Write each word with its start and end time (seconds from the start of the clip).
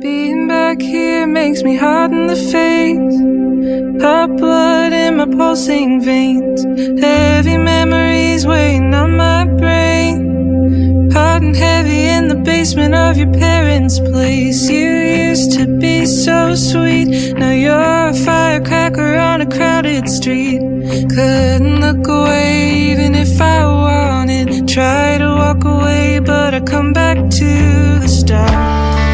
Being 0.00 0.46
back 0.46 0.80
here 0.82 1.26
makes 1.26 1.62
me 1.62 1.74
hot 1.76 2.10
in 2.10 2.26
the 2.26 2.36
face. 2.36 4.02
Hot 4.02 4.36
blood 4.36 4.92
in 4.92 5.16
my 5.16 5.24
pulsing 5.24 6.02
veins. 6.02 6.64
Heavy 7.00 7.56
memories 7.56 8.46
weighing 8.46 8.92
on 8.92 9.16
my 9.16 9.44
brain. 9.44 11.10
Hot 11.12 11.40
and 11.40 11.56
heavy 11.56 12.02
in 12.02 12.28
the 12.28 12.34
basement 12.34 12.94
of 12.94 13.16
your 13.16 13.32
parents' 13.32 13.98
place. 13.98 14.68
You 14.68 14.90
used 15.30 15.52
to 15.58 15.66
be 15.78 16.04
so 16.04 16.54
sweet. 16.54 17.34
Now 17.34 17.52
you're 17.52 18.08
a 18.08 18.14
firecracker 18.14 19.16
on 19.16 19.40
a 19.40 19.46
crowded 19.46 20.10
street. 20.10 20.60
Couldn't 21.08 21.80
look 21.80 22.06
away 22.06 22.90
even 22.90 23.14
if 23.14 23.40
I 23.40 23.64
wanted. 23.64 24.68
Try 24.68 25.16
to 25.18 25.28
walk 25.28 25.64
away, 25.64 26.18
but 26.18 26.52
I 26.52 26.60
come 26.60 26.92
back 26.92 27.16
to 27.16 27.98
the 28.00 28.08
start. 28.08 29.05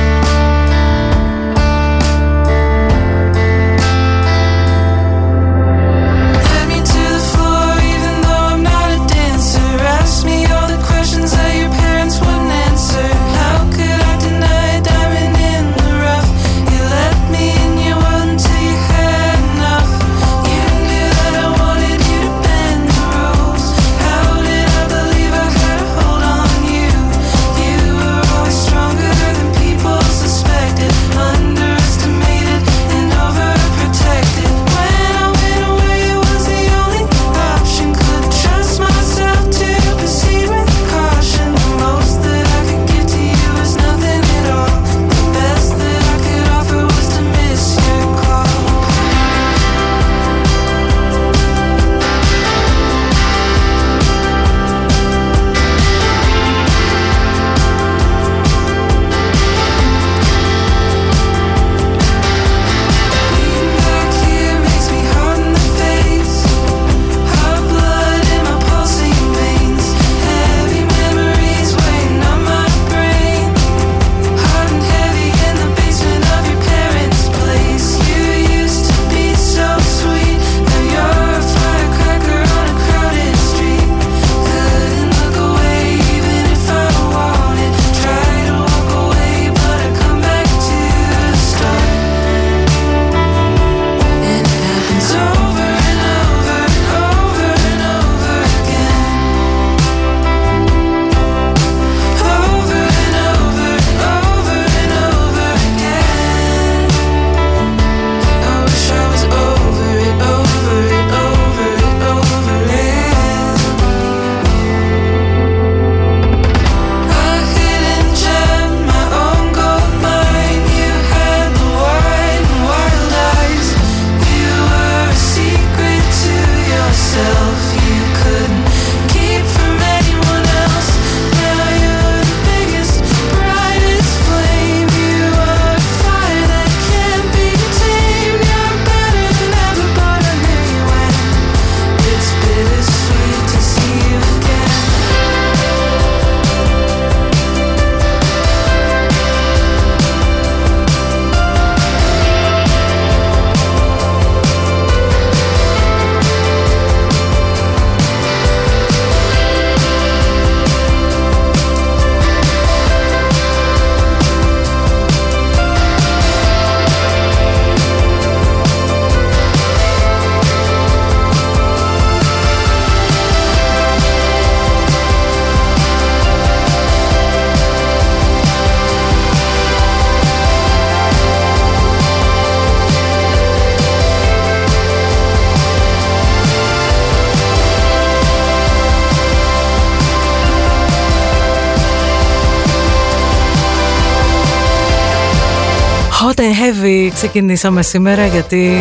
Ξεκινήσαμε 197.15 197.83
σήμερα 197.83 198.27
γιατί 198.27 198.77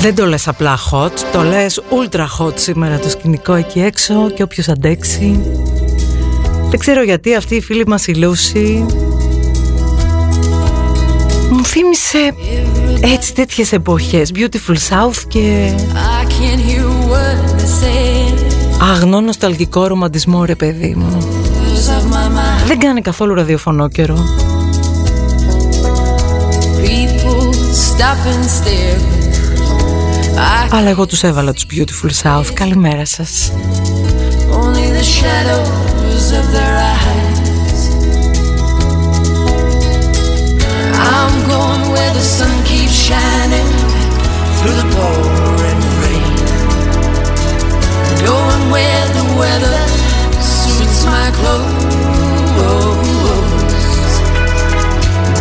δεν 0.00 0.14
το 0.14 0.26
λες 0.26 0.48
απλά 0.48 0.78
hot, 0.90 1.12
το 1.32 1.42
λες 1.42 1.80
ultra 1.90 2.26
hot 2.38 2.52
σήμερα 2.58 2.98
το 2.98 3.08
σκηνικό 3.08 3.54
εκεί 3.54 3.80
έξω 3.80 4.30
και 4.30 4.42
όποιος 4.42 4.68
αντέξει. 4.68 5.40
Δεν 6.70 6.78
ξέρω 6.78 7.02
γιατί 7.02 7.34
αυτή 7.34 7.54
η 7.54 7.60
φίλη 7.60 7.86
μας 7.86 8.06
η 8.06 8.14
Λούση 8.14 8.86
μου 11.50 11.64
θύμισε 11.64 12.34
έτσι 13.00 13.34
τέτοιες 13.34 13.72
εποχές, 13.72 14.32
Beautiful 14.34 14.76
South 14.88 15.22
και 15.28 15.74
αγνό 18.92 19.20
νοσταλγικό 19.20 19.86
ρομαντισμό 19.86 20.44
ρε 20.44 20.54
παιδί 20.54 20.94
μου. 20.96 21.18
Δεν 22.66 22.78
κάνει 22.78 23.00
καθόλου 23.00 23.34
ραδιοφωνό 23.34 23.88
καιρό. 23.88 24.49
Αλλά 30.71 30.89
εγώ 30.89 31.05
τους 31.05 31.23
έβαλα 31.23 31.53
τους 31.53 31.65
Beautiful 31.71 32.09
South 32.23 32.53
Καλημέρα 32.53 33.05
σας 33.05 33.51
Only 34.51 34.87
the 34.99 35.05
shadows 35.17 36.25
of 36.39 36.45
their 36.55 36.75
eyes 36.93 37.81
I'm 41.13 41.35
going 41.53 41.83
where 41.93 42.13
the 42.19 42.25
sun 42.37 42.55
keeps 42.69 42.95
shining 43.07 43.69
Through 44.57 44.77
the 44.81 44.87
pouring 44.95 45.81
rain 46.03 46.35
Going 48.29 48.63
where 48.73 49.05
the 49.17 49.25
weather 49.39 49.79
suits 50.53 50.99
my 51.13 51.27
clothes 51.37 52.08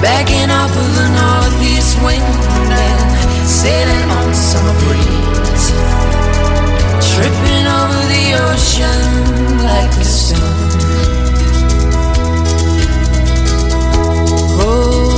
Backing 0.02 0.50
off 0.50 0.72
of 0.72 0.96
the 0.96 1.08
northeast 1.20 2.02
wind 2.02 2.24
and 2.72 3.48
sailing 3.48 4.10
on 4.10 4.34
summer 4.34 4.74
breeze. 4.86 5.66
Tripping 7.12 7.66
over 7.68 8.02
the 8.14 8.26
ocean 8.48 9.02
like 9.64 9.92
a 9.98 10.06
stone. 10.06 10.40
Oh. 14.62 15.09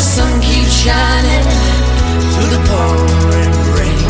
sun 0.00 0.40
keeps 0.40 0.72
shining 0.72 1.44
through 2.32 2.50
the 2.56 2.62
pouring 2.68 3.54
rain. 3.76 4.08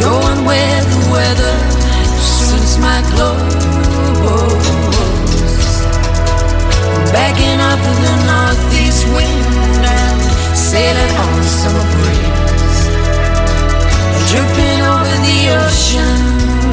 Going 0.00 0.40
where 0.46 0.82
the 0.92 1.00
weather 1.10 1.56
suits 2.22 2.78
my 2.78 3.02
clothes. 3.10 3.56
Backing 7.12 7.58
up 7.58 7.80
in 7.90 7.96
the 8.06 8.14
northeast 8.30 9.02
wind 9.16 9.84
and 9.98 10.18
sailing 10.54 11.14
on 11.24 11.32
the 11.42 11.48
summer 11.60 11.86
breeze. 11.94 12.80
Dripping 14.30 14.80
over 14.92 15.16
the 15.26 15.38
ocean 15.62 16.18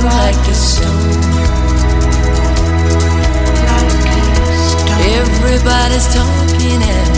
like 0.05 0.43
a 0.47 0.53
stone. 0.53 1.33
Everybody's 5.03 6.07
talking 6.13 6.81
and 6.81 7.12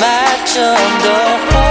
match 0.00 0.56
on 0.56 1.02
the 1.02 1.69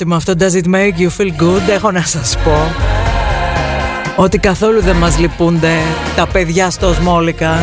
ερώτημα 0.00 0.16
αυτό 0.16 0.32
Does 0.38 0.62
it 0.62 0.66
make 0.66 1.00
you 1.00 1.08
feel 1.20 1.42
good; 1.42 1.70
Έχω 1.70 1.90
να 1.90 2.02
σας 2.02 2.36
πω 2.44 2.74
Ότι 4.16 4.38
καθόλου 4.38 4.80
δεν 4.80 4.96
μας 4.96 5.18
λυπούνται 5.18 5.72
Τα 6.16 6.26
παιδιά 6.26 6.70
στο 6.70 6.92
Σμόλικα 6.92 7.58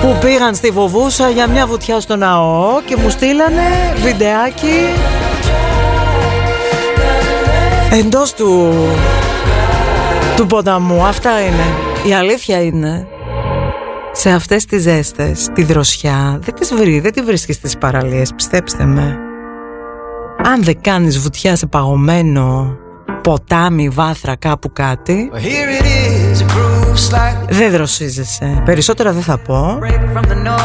Που 0.00 0.16
πήγαν 0.20 0.54
στη 0.54 0.70
Βοβούσα 0.70 1.30
Για 1.30 1.48
μια 1.48 1.66
βουτιά 1.66 2.00
στο 2.00 2.16
ναό 2.16 2.80
Και 2.86 2.96
μου 2.96 3.10
στείλανε 3.10 3.62
βιντεάκι 4.02 4.80
Εντός 7.92 8.34
του 8.34 8.74
Του 10.36 10.46
ποταμού. 10.46 11.06
Αυτά 11.06 11.40
είναι. 11.40 11.64
Η 12.08 12.14
αλήθεια 12.14 12.62
είναι 12.62 13.06
σε 14.12 14.30
αυτές 14.30 14.64
τις 14.64 14.82
ζέστες, 14.82 15.48
τη 15.54 15.62
δροσιά, 15.62 16.38
δεν 16.42 16.54
τις 16.54 16.74
βρει, 16.74 17.00
δεν 17.00 17.12
τη 17.12 17.22
βρίσκεις 17.22 17.56
στις 17.56 17.76
παραλίες, 17.78 18.32
πιστέψτε 18.36 18.84
με 18.84 19.25
αν 20.52 20.64
δεν 20.64 20.80
κάνεις 20.80 21.18
βουτιά 21.18 21.56
σε 21.56 21.66
παγωμένο 21.66 22.76
ποτάμι, 23.22 23.88
βάθρα, 23.88 24.36
κάπου 24.36 24.72
κάτι 24.72 25.30
Δεν 27.48 27.70
δροσίζεσαι. 27.70 28.62
Περισσότερα 28.64 29.12
δεν 29.12 29.22
θα 29.22 29.38
πω. 29.38 29.78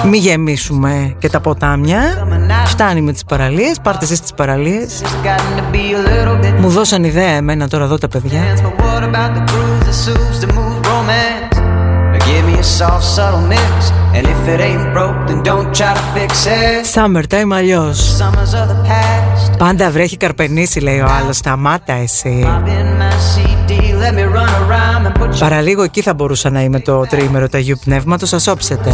Μη 0.05 0.17
γεμίσουμε 0.17 1.15
και 1.19 1.29
τα 1.29 1.39
ποτάμια. 1.39 2.27
Φτάνει 2.65 3.01
με 3.01 3.11
τις 3.11 3.23
παραλίες. 3.23 3.79
Πάρτε 3.83 4.05
εσείς 4.05 4.21
τις 4.21 4.33
παραλίες. 4.33 5.01
Μου 6.59 6.69
δώσαν 6.69 7.03
ιδέα 7.03 7.31
εμένα 7.31 7.67
τώρα 7.67 7.83
εδώ 7.83 7.97
τα 7.97 8.07
παιδιά 8.07 8.41
Summertime 16.93 17.51
αλλιώς. 17.53 18.17
Πάντα 19.57 19.91
βρέχει 19.91 20.17
καρπενήσι 20.17 20.79
λέει 20.79 20.99
ο 20.99 21.07
άλλος. 21.21 21.37
Σταμάτα 21.37 21.93
εσύ. 21.93 22.47
Παραλίγο 25.39 25.83
εκεί 25.83 26.01
θα 26.01 26.13
μπορούσα 26.13 26.49
να 26.49 26.61
είμαι 26.61 26.79
το 26.79 27.01
τριήμερο 27.01 27.49
του 27.49 27.57
Αγίου 27.57 27.77
Πνεύματος 27.85 28.29
Σας 28.29 28.47
όψετε 28.47 28.91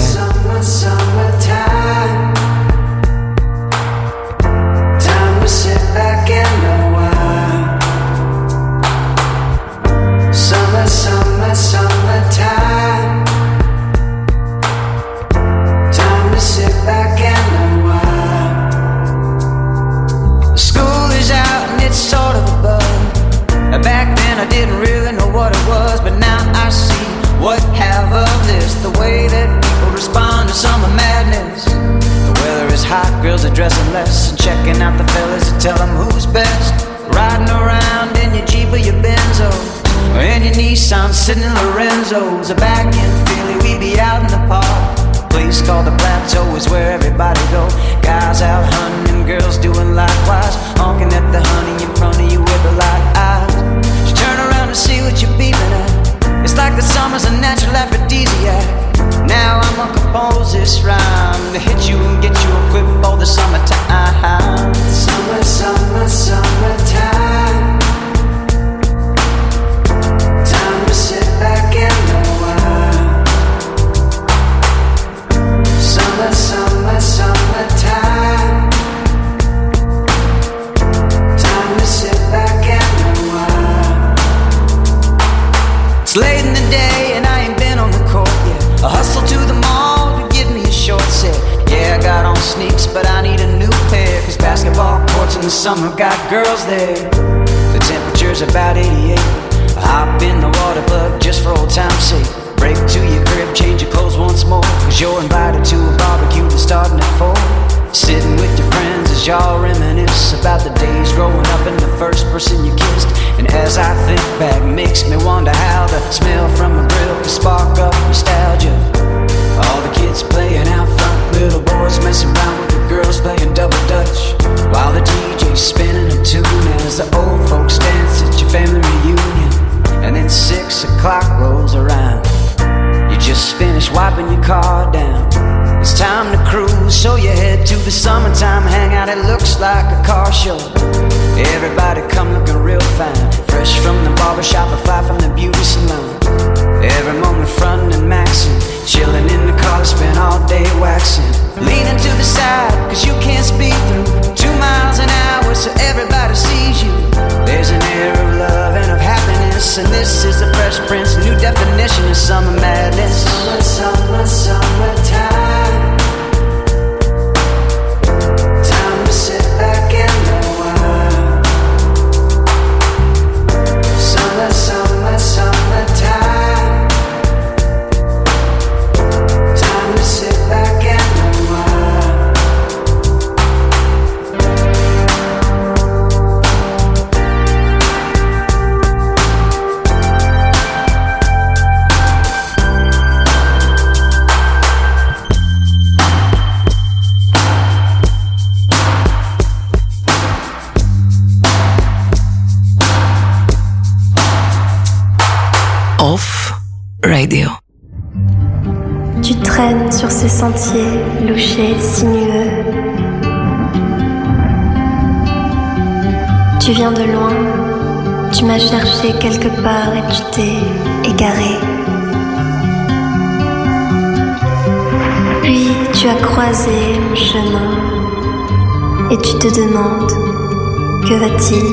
Chỉ 231.28 231.67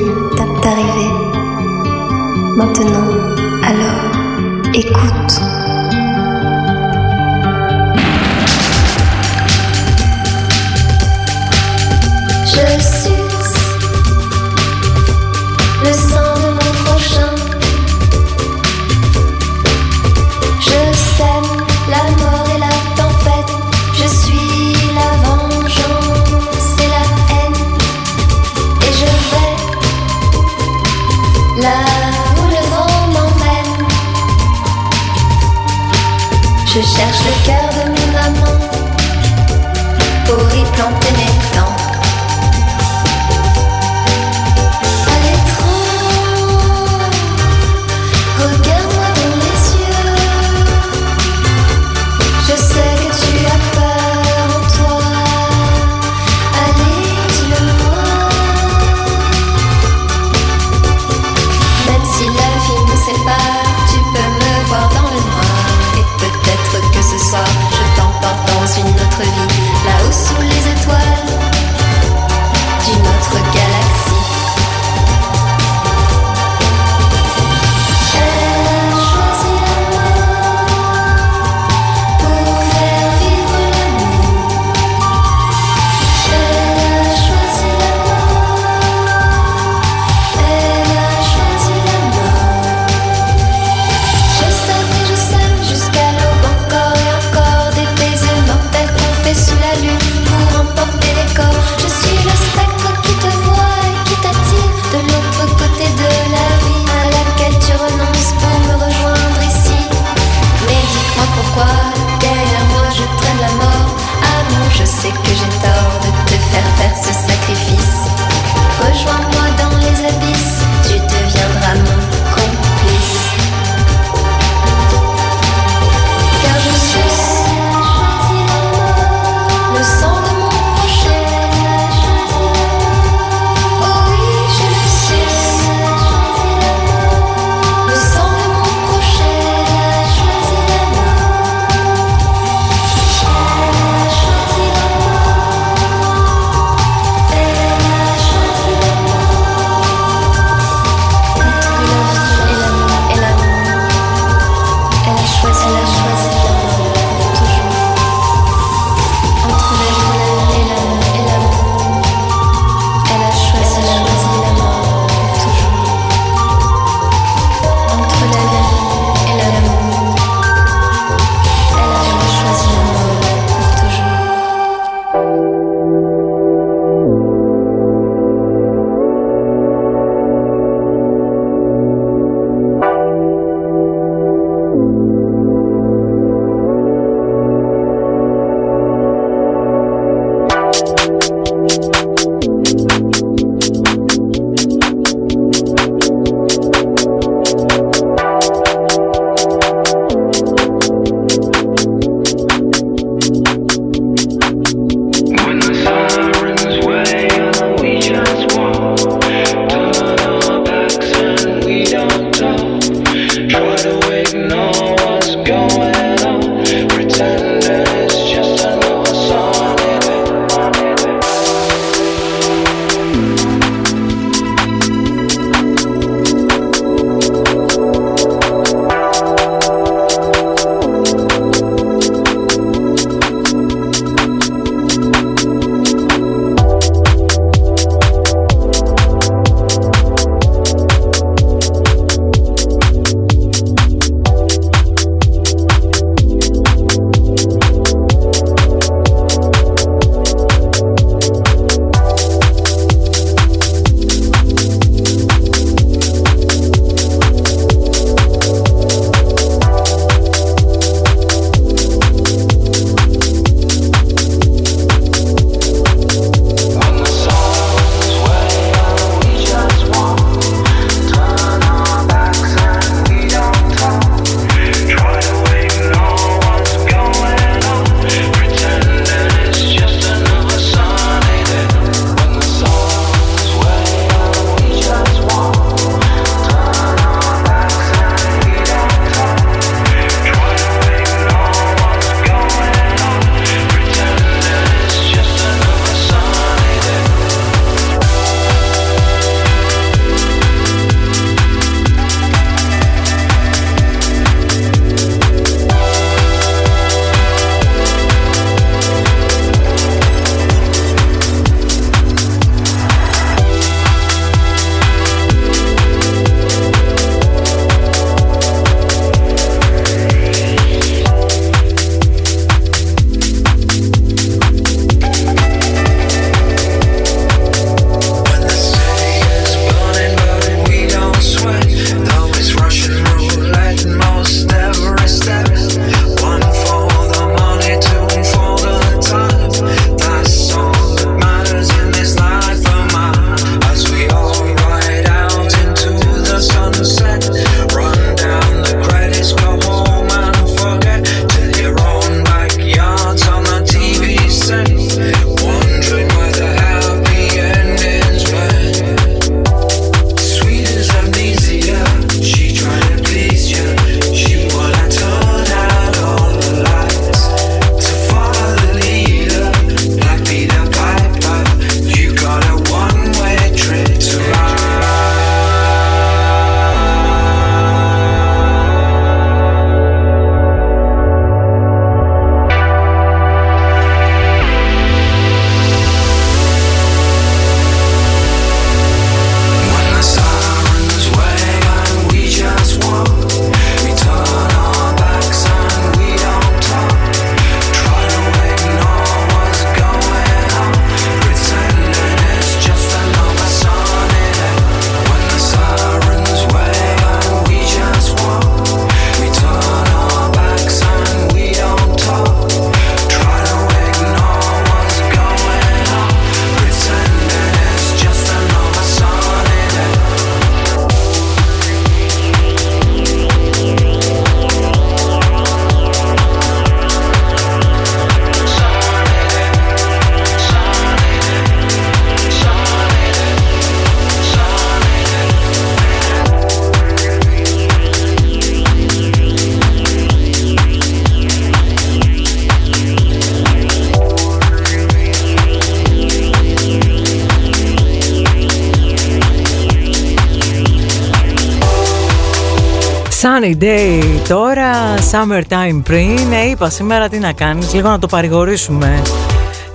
Sunny 453.45 453.63
day 453.63 454.01
τώρα, 454.27 454.95
summertime 455.11 455.81
πριν. 455.83 456.31
Ε, 456.31 456.49
είπα 456.49 456.69
σήμερα 456.69 457.09
τι 457.09 457.19
να 457.19 457.31
κάνεις, 457.31 457.73
λίγο 457.73 457.89
να 457.89 457.99
το 457.99 458.07
παρηγορήσουμε 458.07 459.01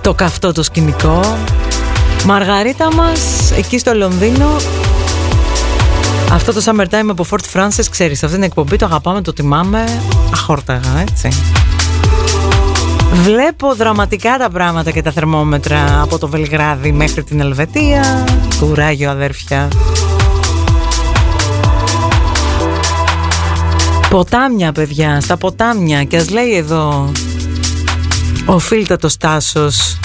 το 0.01 0.13
καυτό 0.13 0.51
το 0.51 0.63
σκηνικό. 0.63 1.37
Μαργαρίτα 2.25 2.95
μας, 2.95 3.51
εκεί 3.57 3.77
στο 3.77 3.93
Λονδίνο, 3.93 4.55
αυτό 6.31 6.53
το 6.53 6.61
summertime 6.65 7.09
από 7.09 7.25
Fort 7.29 7.59
Francis, 7.59 7.85
ξέρεις, 7.89 8.23
αυτή 8.23 8.35
την 8.35 8.43
εκπομπή 8.43 8.75
το 8.75 8.85
αγαπάμε, 8.85 9.21
το 9.21 9.33
τιμάμε, 9.33 9.83
αχόρταγα, 10.33 11.03
έτσι. 11.09 11.29
Βλέπω 13.11 13.75
δραματικά 13.75 14.37
τα 14.37 14.49
πράγματα 14.49 14.91
και 14.91 15.01
τα 15.01 15.11
θερμόμετρα 15.11 16.01
από 16.01 16.17
το 16.17 16.27
Βελγράδι 16.27 16.91
μέχρι 16.91 17.23
την 17.23 17.39
Ελβετία, 17.39 18.23
κουράγιο 18.59 19.09
αδέρφια. 19.09 19.67
Ποτάμια 24.11 24.71
παιδιά, 24.71 25.21
στα 25.21 25.37
ποτάμια 25.37 26.03
και 26.03 26.17
ας 26.17 26.29
λέει 26.29 26.55
εδώ 26.55 27.11
ο 28.45 28.59
φίλτατος 28.59 29.17
Τάσος 29.17 29.99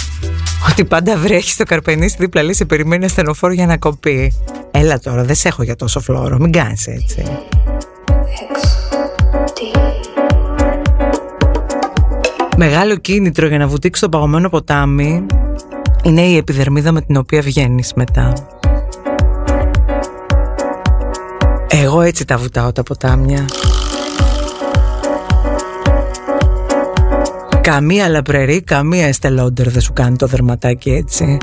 ότι 0.71 0.85
πάντα 0.85 1.17
βρέχει 1.17 1.51
στο 1.51 1.65
Καρπενήσι 1.65 2.17
δίπλα 2.19 2.43
λέει 2.43 2.55
σε 2.55 2.65
περιμένει 2.65 3.05
ασθενοφόρο 3.05 3.53
για 3.53 3.67
να 3.67 3.77
κοπεί. 3.77 4.33
Έλα 4.71 4.99
τώρα, 4.99 5.25
δεν 5.25 5.35
σε 5.35 5.49
έχω 5.49 5.63
για 5.63 5.77
τόσο 5.77 6.01
φλόρο, 6.01 6.39
μην 6.39 6.53
κάνεις 6.53 6.87
έτσι. 6.87 7.23
Μεγάλο 12.57 12.97
κίνητρο 12.97 13.47
για 13.47 13.59
να 13.59 13.67
βουτήξει 13.67 14.01
το 14.01 14.09
παγωμένο 14.09 14.49
ποτάμι 14.49 15.27
είναι 16.03 16.23
η 16.23 16.37
επιδερμίδα 16.37 16.93
με 16.93 17.01
την 17.01 17.17
οποία 17.17 17.41
βγαίνεις 17.41 17.93
μετά. 17.95 18.33
Εγώ 21.69 22.01
έτσι 22.01 22.25
τα 22.25 22.37
βουτάω 22.37 22.73
τα 22.73 22.83
ποτάμια. 22.83 23.45
Καμία 27.67 28.09
λαπρερή, 28.09 28.63
καμία 28.63 29.07
εστελόντερ 29.07 29.71
δεν 29.71 29.81
σου 29.81 29.93
κάνει 29.93 30.17
το 30.17 30.27
δερματάκι 30.27 30.91
έτσι. 30.91 31.39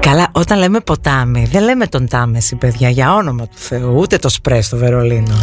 Καλά, 0.00 0.28
όταν 0.32 0.58
λέμε 0.58 0.80
ποτάμι, 0.80 1.48
δεν 1.50 1.62
λέμε 1.62 1.86
τον 1.86 2.08
Τάμεση, 2.08 2.56
παιδιά, 2.56 2.88
για 2.88 3.14
όνομα 3.14 3.44
του 3.44 3.56
Θεού, 3.56 3.94
ούτε 3.96 4.18
το 4.18 4.28
σπρέ 4.28 4.60
στο 4.60 4.76
Βερολίνο. 4.76 5.34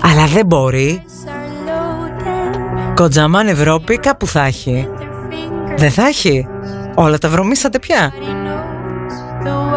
Αλλά 0.00 0.26
δεν 0.26 0.46
μπορεί. 0.46 1.02
Κοντζαμάν 2.94 3.48
Ευρώπη 3.48 3.98
κάπου 3.98 4.26
θα 4.26 4.44
έχει. 4.44 4.88
Δεν 5.76 5.90
θα 5.90 6.06
έχει. 6.06 6.46
Όλα 6.94 7.18
τα 7.18 7.28
βρωμίσατε 7.28 7.78
πια. 7.78 8.12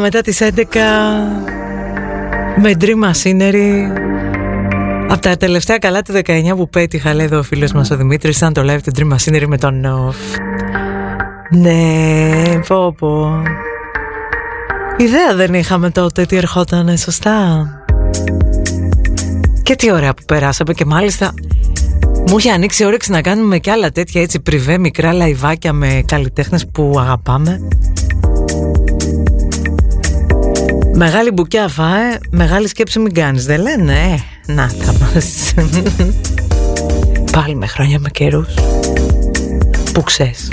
Μετά 0.00 0.20
τις 0.20 0.40
11 0.42 0.50
με 2.56 2.72
Dream 2.80 3.10
Machinery 3.10 4.02
από 5.08 5.20
τα 5.20 5.36
τελευταία 5.36 5.78
καλά 5.78 6.02
του 6.02 6.12
19 6.12 6.20
που 6.56 6.68
πέτυχα 6.68 7.14
λέει 7.14 7.26
εδώ 7.26 7.38
ο 7.38 7.42
φίλος 7.42 7.72
μας 7.72 7.90
ο 7.90 7.96
Δημήτρης 7.96 8.36
ήταν 8.36 8.52
το 8.52 8.62
live 8.62 8.78
του 8.82 8.92
Dream 8.96 9.16
Machinery 9.16 9.46
με 9.46 9.58
τον 9.58 9.80
Νοφ. 9.80 10.16
Ναι, 11.50 12.58
πω 12.66 12.94
πω. 12.98 13.42
Ιδέα 14.96 15.34
δεν 15.34 15.54
είχαμε 15.54 15.90
τότε 15.90 16.26
τι 16.26 16.36
ερχόταν 16.36 16.98
σωστά. 16.98 17.66
Και 19.62 19.74
τι 19.76 19.92
ωραία 19.92 20.14
που 20.14 20.22
περάσαμε 20.26 20.72
και 20.72 20.84
μάλιστα 20.84 21.34
μου 22.28 22.38
είχε 22.38 22.50
ανοίξει 22.50 22.84
όρεξη 22.84 23.10
να 23.10 23.20
κάνουμε 23.20 23.58
και 23.58 23.70
άλλα 23.70 23.90
τέτοια 23.90 24.22
έτσι 24.22 24.40
πριβέ 24.40 24.78
μικρά 24.78 25.12
λαϊβάκια 25.12 25.72
με 25.72 26.02
καλλιτέχνες 26.06 26.66
που 26.72 26.94
αγαπάμε 26.98 27.68
Μεγάλη 30.94 31.30
μπουκιά 31.30 31.68
φάε, 31.68 32.18
μεγάλη 32.30 32.68
σκέψη 32.68 32.98
μην 32.98 33.14
κάνεις, 33.14 33.46
δεν 33.46 33.60
λένε, 33.60 33.92
ε, 33.92 34.52
να 34.52 34.68
θα 34.68 34.92
μας. 34.92 35.54
Πάλι 37.32 37.54
με 37.54 37.66
χρόνια 37.66 37.98
με 37.98 38.08
καιρούς, 38.10 38.54
που 39.92 40.02
ξέρεις. 40.02 40.48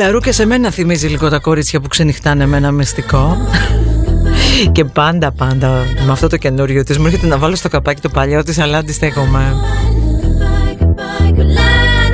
Λαρού 0.00 0.18
και 0.18 0.32
σε 0.32 0.46
μένα 0.46 0.70
θυμίζει 0.70 1.08
λίγο 1.08 1.28
τα 1.28 1.38
κορίτσια 1.38 1.80
που 1.80 1.88
ξενυχτάνε 1.88 2.46
με 2.46 2.56
ένα 2.56 2.70
μυστικό. 2.70 3.36
και 4.72 4.84
πάντα 4.84 5.32
πάντα 5.32 5.68
με 6.06 6.12
αυτό 6.12 6.26
το 6.26 6.36
καινούριο 6.36 6.84
της 6.84 6.98
μου 6.98 7.06
έρχεται 7.06 7.26
να 7.26 7.38
βάλω 7.38 7.54
στο 7.54 7.68
καπάκι 7.68 8.00
το 8.00 8.08
παλιό 8.08 8.42
της 8.42 8.58
αλλά 8.58 8.78
αντιστέκομαι. 8.78 9.54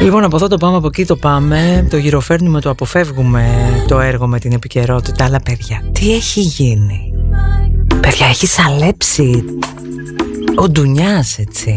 Λοιπόν 0.01 0.25
από 0.25 0.37
εδώ 0.37 0.49
το 0.49 0.57
πάμε 0.57 0.77
από 0.77 0.87
εκεί 0.87 1.05
το 1.05 1.17
πάμε 1.17 1.87
Το 1.91 1.97
γυροφέρνουμε 1.97 2.61
το 2.61 2.71
αποφεύγουμε 2.71 3.45
Το 3.89 4.01
έργο 4.01 4.27
με 4.27 4.39
την 4.39 4.53
επικαιρότητα 4.53 5.25
Αλλά 5.25 5.41
παιδιά 5.41 5.83
τι 5.93 6.15
έχει 6.15 6.41
γίνει; 6.41 7.13
Παιδιά 8.01 8.27
έχει 8.27 8.47
σαλέψει 8.47 9.45
Ο 10.57 10.69
Ντουνιάς 10.69 11.39
έτσι 11.39 11.75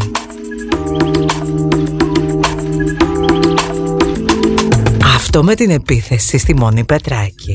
Αυτό 5.40 5.52
με 5.52 5.58
την 5.58 5.70
επίθεση 5.70 6.38
στη 6.38 6.56
Μόνη 6.56 6.84
Πετράκη. 6.84 7.54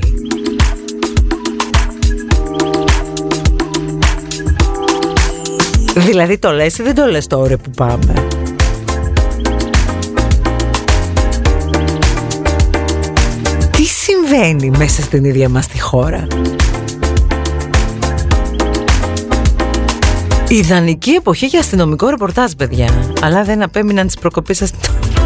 Δηλαδή 5.95 6.37
το 6.37 6.51
λες 6.51 6.77
ή 6.77 6.83
δεν 6.83 6.95
το 6.95 7.05
λες 7.05 7.27
τώρα 7.27 7.57
που 7.57 7.69
πάμε; 7.75 8.27
Τι 13.71 13.83
συμβαίνει 13.83 14.69
μέσα 14.77 15.01
στην 15.01 15.23
ίδια 15.23 15.49
μας 15.49 15.67
τη 15.67 15.81
χώρα; 15.81 16.27
Ιδανική 20.47 21.11
εποχή 21.11 21.45
για 21.45 21.59
αστυνομικό 21.59 22.09
ρεπορτάζ 22.09 22.51
παιδιά. 22.57 22.89
Αλλά 23.21 23.43
δεν 23.43 23.61
απέμειναν 23.61 24.05
τις 24.05 24.17
προκοπές 24.17 24.57
σας 24.57 24.71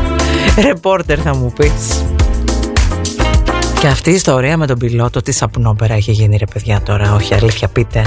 Ρεπόρτερ 0.66 1.20
θα 1.24 1.36
μου 1.36 1.54
πεις 1.56 2.04
και 3.80 3.88
αυτή 3.88 4.10
η 4.10 4.14
ιστορία 4.14 4.58
με 4.58 4.68
τον 4.68 4.78
πιλότο 4.78 5.22
τι 5.22 5.32
σαπνόπερα 5.32 5.94
έχει 5.94 6.12
γίνει 6.12 6.38
ρε 6.38 6.46
παιδιά 6.54 6.82
τώρα. 6.82 7.14
Όχι 7.14 7.34
αλήθεια 7.34 7.68
πείτε. 7.68 8.06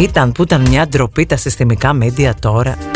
Ήταν 0.00 0.32
που 0.32 0.42
ήταν 0.42 0.60
μια 0.60 0.88
ντροπή 0.88 1.26
τα 1.26 1.36
συστημικά 1.36 1.92
μέντια 1.92 2.34
τώρα 2.40 2.89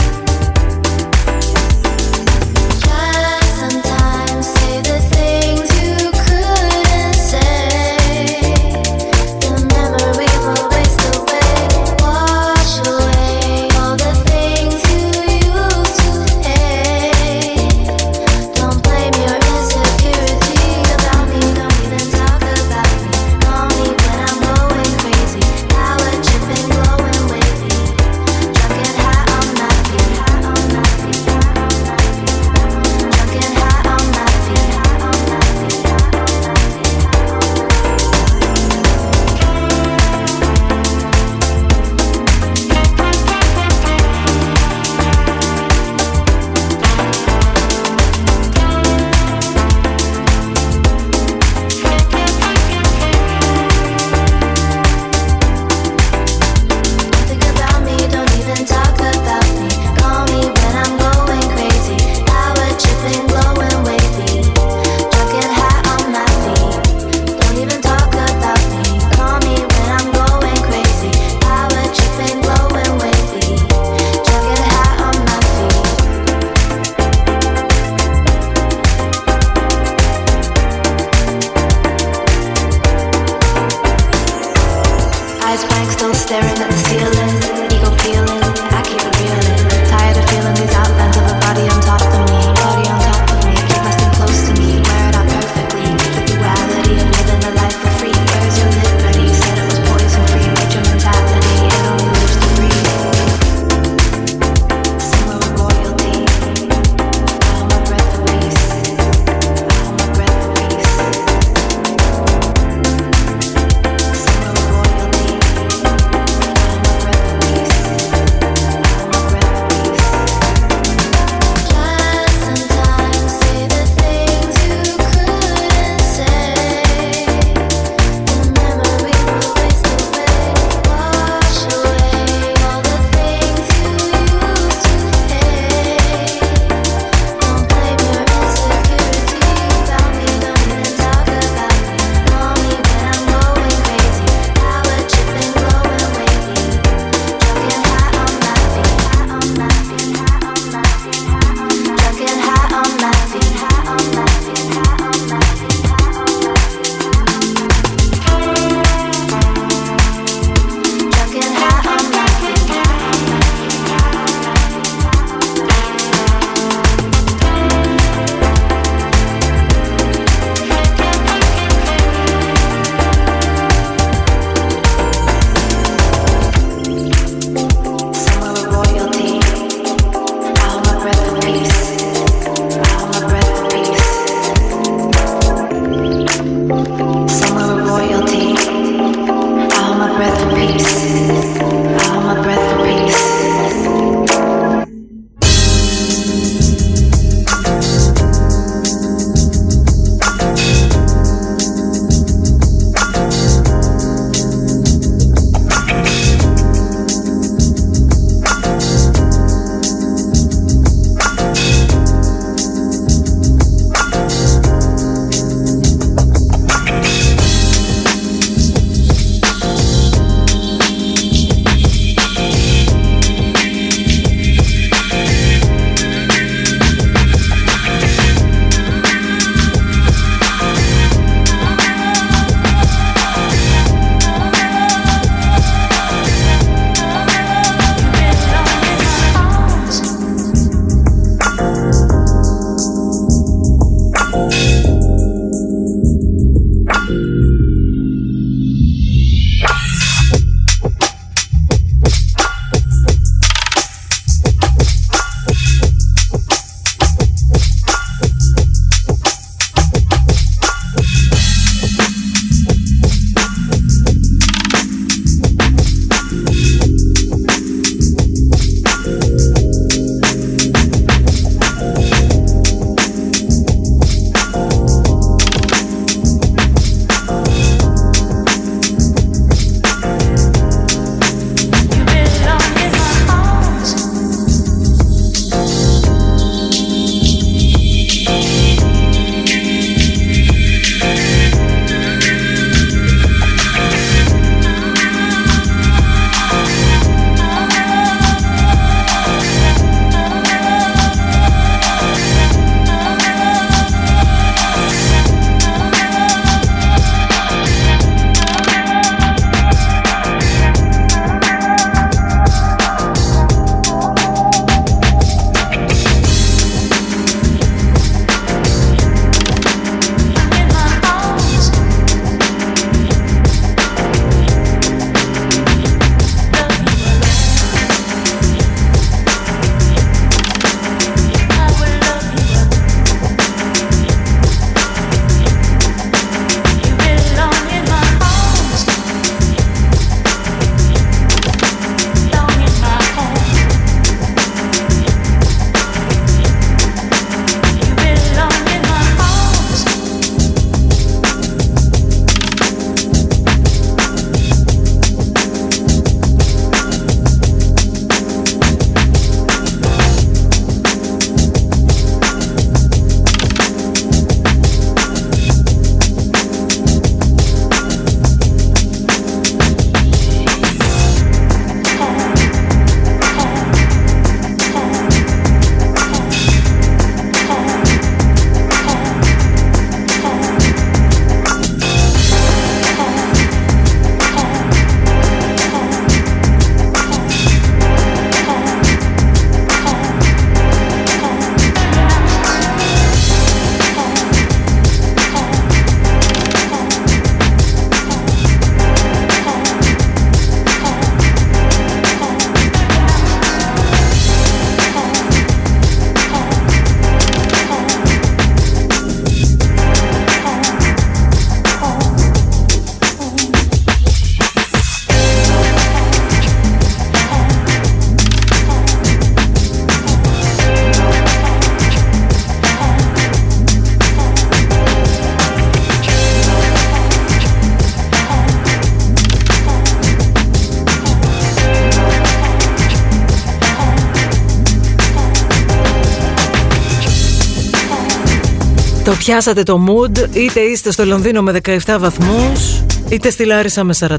πιάσατε 439.24 439.62
το 439.62 439.84
mood, 439.88 440.36
είτε 440.36 440.60
είστε 440.60 440.92
στο 440.92 441.04
Λονδίνο 441.04 441.42
με 441.42 441.60
17 441.64 441.76
βαθμούς, 441.98 442.82
είτε 443.08 443.30
στη 443.30 443.44
Λάρισα 443.44 443.84
με 443.84 443.94
45, 444.00 444.18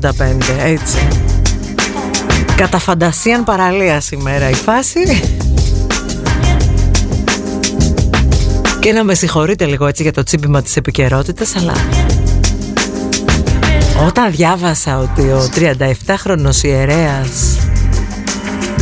έτσι. 0.64 1.08
Κατά 2.56 2.80
φαντασίαν 2.80 3.44
παραλία 3.44 4.02
σήμερα 4.02 4.50
η 4.50 4.54
φάση. 4.54 5.00
Και 8.80 8.92
να 8.94 9.04
με 9.04 9.14
συγχωρείτε 9.14 9.66
λίγο 9.66 9.88
έτσι 9.88 10.04
για 10.04 10.12
το 10.14 10.24
τσίπημα 10.24 10.62
της 10.62 10.76
επικαιρότητας, 10.76 11.56
αλλά 11.56 11.74
όταν 14.08 14.32
διάβασα 14.32 15.00
ότι 15.00 15.22
ο 15.22 15.50
37χρονος 15.56 16.64
ιερέας 16.64 17.58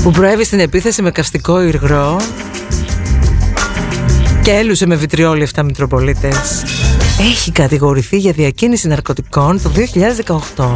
που 0.04 0.12
προέβη 0.12 0.44
στην 0.44 0.60
επίθεση 0.60 1.02
με 1.02 1.12
καυστικό 1.12 1.62
υγρό 1.62 2.18
και 4.44 4.52
έλουσε 4.52 4.86
με 4.86 4.96
βιτριόλι 4.96 5.48
7 5.56 5.64
Μητροπολίτες. 5.64 6.64
Έχει 7.20 7.52
κατηγορηθεί 7.52 8.18
για 8.18 8.32
διακίνηση 8.32 8.88
ναρκωτικών 8.88 9.62
το 9.62 9.72
2018 10.56 10.76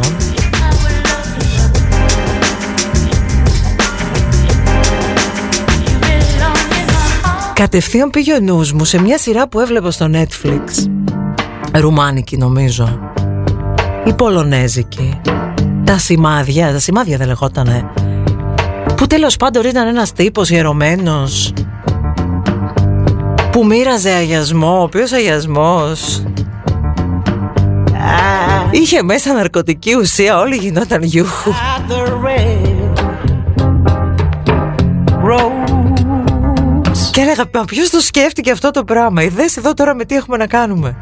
Κατευθείαν 7.52 8.10
πήγε 8.10 8.34
ο 8.34 8.40
νους 8.40 8.72
μου 8.72 8.84
σε 8.84 9.00
μια 9.00 9.18
σειρά 9.18 9.48
που 9.48 9.60
έβλεπα 9.60 9.90
στο 9.90 10.10
Netflix. 10.12 10.90
Ρουμάνικη 11.72 12.36
νομίζω. 12.36 12.98
Ή 14.04 14.12
Πολωνέζικη. 14.12 15.20
Τα 15.84 15.98
σημάδια, 15.98 16.72
τα 16.72 16.78
σημάδια 16.78 17.16
δεν 17.16 17.26
λεγότανε. 17.26 17.90
Που 18.96 19.06
τέλος 19.06 19.36
πάντων 19.36 19.64
ήταν 19.64 19.86
ένας 19.86 20.12
τύπος 20.12 20.50
ιερωμένος 20.50 21.52
Που 23.58 23.66
μοίραζε 23.66 24.10
αγιασμό, 24.10 24.78
ο 24.78 24.82
οποίος 24.82 25.12
αγιασμός 25.12 26.22
Είχε 28.70 29.02
μέσα 29.02 29.32
ναρκωτική 29.32 29.94
ουσία, 29.94 30.38
όλοι 30.38 30.56
γινόταν 30.56 31.02
γιούχου 31.02 31.52
Και 37.12 37.20
έλεγα, 37.20 37.44
μα 37.54 37.64
ποιος 37.64 37.90
το 37.90 38.00
σκέφτηκε 38.00 38.50
αυτό 38.50 38.70
το 38.70 38.84
πράγμα; 38.84 39.22
Είδες 39.22 39.56
εδώ 39.56 39.74
τώρα 39.74 39.94
με 39.94 40.04
τι 40.04 40.14
έχουμε 40.14 40.36
να 40.36 40.46
κάνουμε 40.46 40.96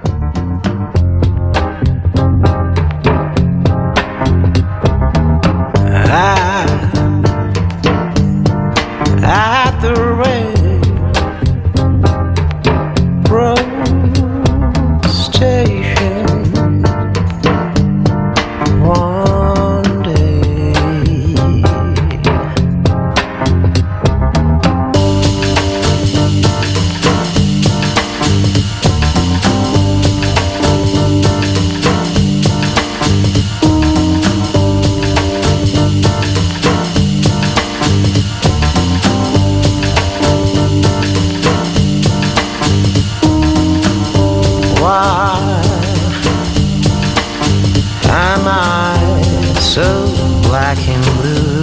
black 50.66 50.88
and 50.88 51.04
blue 51.20 51.62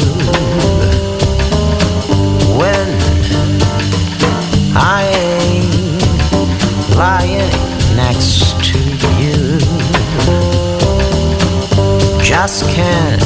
when 2.57 2.89
I 4.77 5.03
ain't 5.41 6.95
lying 6.95 7.51
next 7.97 8.63
to 8.67 8.79
you? 9.19 9.59
Just 12.23 12.69
can't 12.69 13.22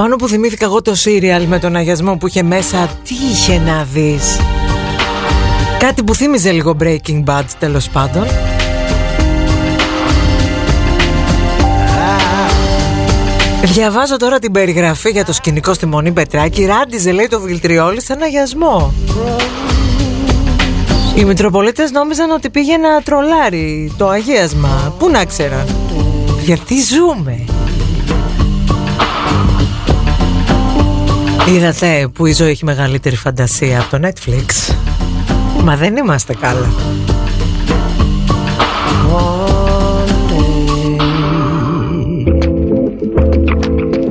πάνω 0.00 0.16
που 0.16 0.28
θυμήθηκα 0.28 0.64
εγώ 0.64 0.82
το 0.82 0.94
σύριαλ 0.94 1.44
με 1.44 1.58
τον 1.58 1.76
αγιασμό 1.76 2.16
που 2.16 2.26
είχε 2.26 2.42
μέσα 2.42 2.86
Τι 3.04 3.14
είχε 3.30 3.58
να 3.58 3.86
δεις; 3.92 4.38
Κάτι 5.78 6.02
που 6.04 6.14
θύμιζε 6.14 6.50
λίγο 6.50 6.76
Breaking 6.80 7.24
Bad 7.24 7.44
τέλος 7.58 7.88
πάντων 7.88 8.26
Διαβάζω 13.62 14.16
τώρα 14.16 14.38
την 14.38 14.52
περιγραφή 14.52 15.10
για 15.10 15.24
το 15.24 15.32
σκηνικό 15.32 15.74
στη 15.74 15.86
Μονή 15.86 16.12
Πετράκη. 16.12 16.64
Ράντιζε 16.64 17.12
λέει 17.12 17.28
το 17.28 17.40
Βιλτριόλι 17.40 18.02
σε 18.02 18.12
ένα 18.12 18.24
αγιασμό. 18.24 18.94
Οι 21.16 21.24
Μητροπολίτες 21.24 21.90
νόμιζαν 21.90 22.30
ότι 22.30 22.50
πήγε 22.50 22.76
να 22.76 23.02
τρολάρει 23.02 23.92
το 23.96 24.08
αγίασμα. 24.08 24.94
Πού 24.98 25.08
να 25.08 25.24
ξέραν. 25.24 25.66
Γιατί 26.44 26.74
ζούμε; 26.82 27.44
Είδατε 31.54 32.08
που 32.14 32.26
η 32.26 32.32
ζωή 32.32 32.50
έχει 32.50 32.64
μεγαλύτερη 32.64 33.16
φαντασία 33.16 33.80
από 33.80 33.98
το 33.98 34.08
Netflix. 34.08 34.74
Μα 35.62 35.76
δεν 35.76 35.96
είμαστε 35.96 36.34
καλά. 36.34 36.72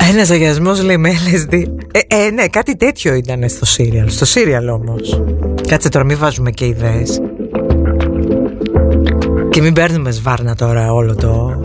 Ένας 0.09 0.29
αγιασμός 0.29 0.83
λέει 0.83 0.97
με 0.97 1.09
LSD. 1.09 1.63
Ε, 1.91 2.25
ε, 2.25 2.29
ναι, 2.29 2.47
κάτι 2.47 2.75
τέτοιο 2.75 3.13
ήταν 3.13 3.49
στο 3.49 3.65
σύριαλ. 3.65 4.09
Στο 4.09 4.25
σύριαλ 4.25 4.69
όμως. 4.69 5.21
Κάτσε 5.67 5.89
τώρα, 5.89 6.05
μην 6.05 6.17
βάζουμε 6.17 6.51
και 6.51 6.65
ιδέες. 6.65 7.21
Και 9.49 9.61
μην 9.61 9.73
παίρνουμε 9.73 10.11
σβάρνα 10.11 10.55
τώρα 10.55 10.93
όλο 10.93 11.15
το 11.15 11.61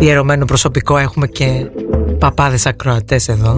ιερωμένο 0.00 0.44
προσωπικό. 0.44 0.96
Έχουμε 0.98 1.26
και 1.26 1.66
παπάδες 2.18 2.66
ακροατές 2.66 3.28
εδώ. 3.28 3.56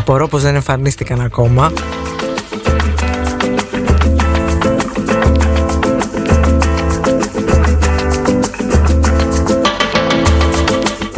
Απορώ 0.00 0.28
πως 0.28 0.42
δεν 0.42 0.54
εμφανίστηκαν 0.54 1.20
ακόμα. 1.20 1.72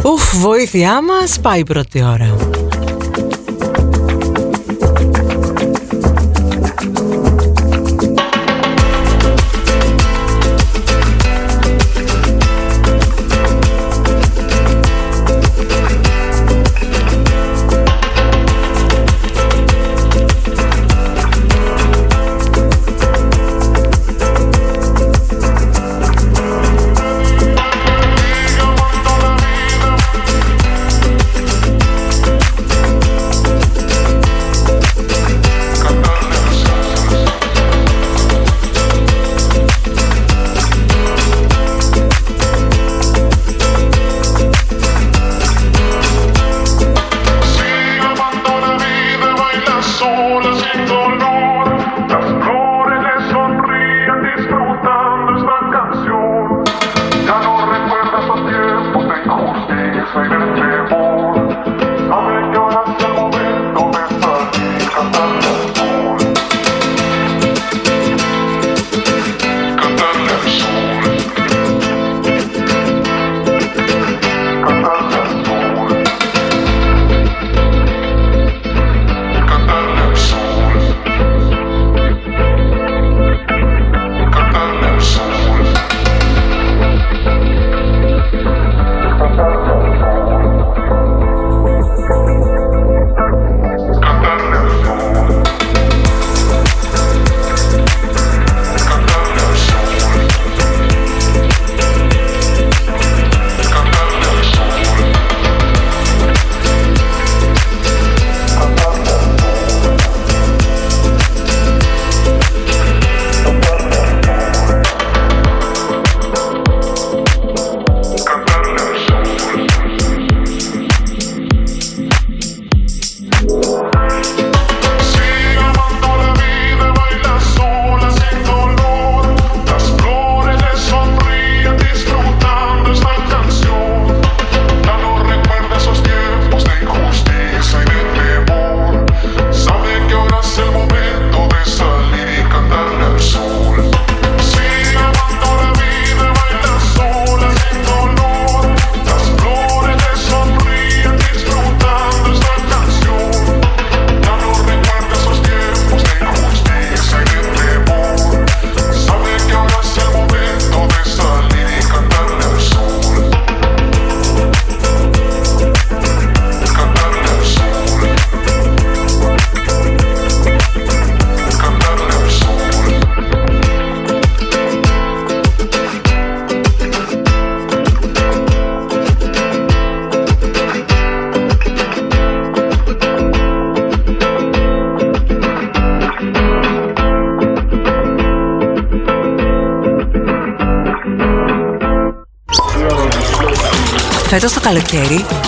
Ουφ, 0.03 0.35
βοήθειά 0.35 1.01
μας 1.01 1.39
πάει 1.39 1.59
η 1.59 1.63
πρώτη 1.63 2.03
ώρα. 2.03 2.52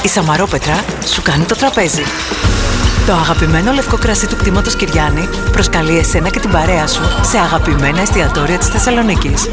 Η 0.06 0.08
Σαμαρόπετρα 0.08 0.76
σου 1.06 1.22
κάνει 1.22 1.44
το 1.44 1.56
τραπέζι. 1.56 2.02
Το 3.06 3.14
αγαπημένο 3.14 3.72
λευκό 3.72 3.98
κρασί 3.98 4.28
του 4.28 4.36
κτήματος 4.36 4.76
Κυριάννη 4.76 5.30
προσκαλεί 5.52 5.98
εσένα 5.98 6.30
και 6.30 6.40
την 6.40 6.52
παρέα 6.52 6.88
σου 6.88 7.02
σε 7.22 7.38
αγαπημένα 7.38 8.02
εστιατόρια 8.02 8.58
της 8.58 8.68
Θεσσαλονίκης. 8.68 9.50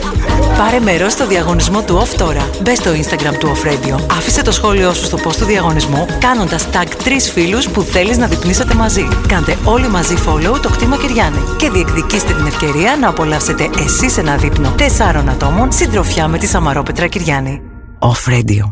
Πάρε 0.58 0.80
μέρος 0.80 1.12
στο 1.12 1.26
διαγωνισμό 1.26 1.82
του 1.82 2.02
OFF 2.02 2.14
τώρα. 2.16 2.50
Μπες 2.62 2.78
στο 2.78 2.90
Instagram 2.90 3.38
του 3.38 3.52
Off 3.54 3.66
Radio. 3.66 4.00
Άφησε 4.10 4.42
το 4.42 4.52
σχόλιο 4.52 4.92
σου 4.92 5.04
στο 5.04 5.18
post 5.24 5.36
του 5.36 5.44
διαγωνισμού 5.44 6.06
κάνοντας 6.18 6.68
tag 6.72 6.88
τρεις 7.04 7.30
φίλους 7.30 7.68
που 7.68 7.82
θέλεις 7.82 8.16
να 8.16 8.26
διπνήσετε 8.26 8.74
μαζί. 8.74 9.08
Κάντε 9.28 9.56
όλοι 9.64 9.88
μαζί 9.88 10.14
follow 10.26 10.60
το 10.62 10.68
κτήμα 10.68 10.96
Κυριάννη 10.96 11.40
και 11.58 11.70
διεκδικήστε 11.70 12.32
την 12.32 12.46
ευκαιρία 12.46 12.96
να 13.00 13.08
απολαύσετε 13.08 13.70
εσείς 13.78 14.18
ένα 14.18 14.36
δείπνο 14.36 14.70
τεσσάρων 14.76 15.28
ατόμων 15.28 15.72
συντροφιά 15.72 16.28
με 16.28 16.38
τη 16.38 16.46
Σαμαρόπετρα 16.46 17.06
Κυριάννη. 17.06 17.60
Off 17.98 18.32
Radio. 18.32 18.64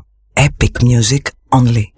Epic 0.44 0.84
music 0.84 1.39
only. 1.52 1.92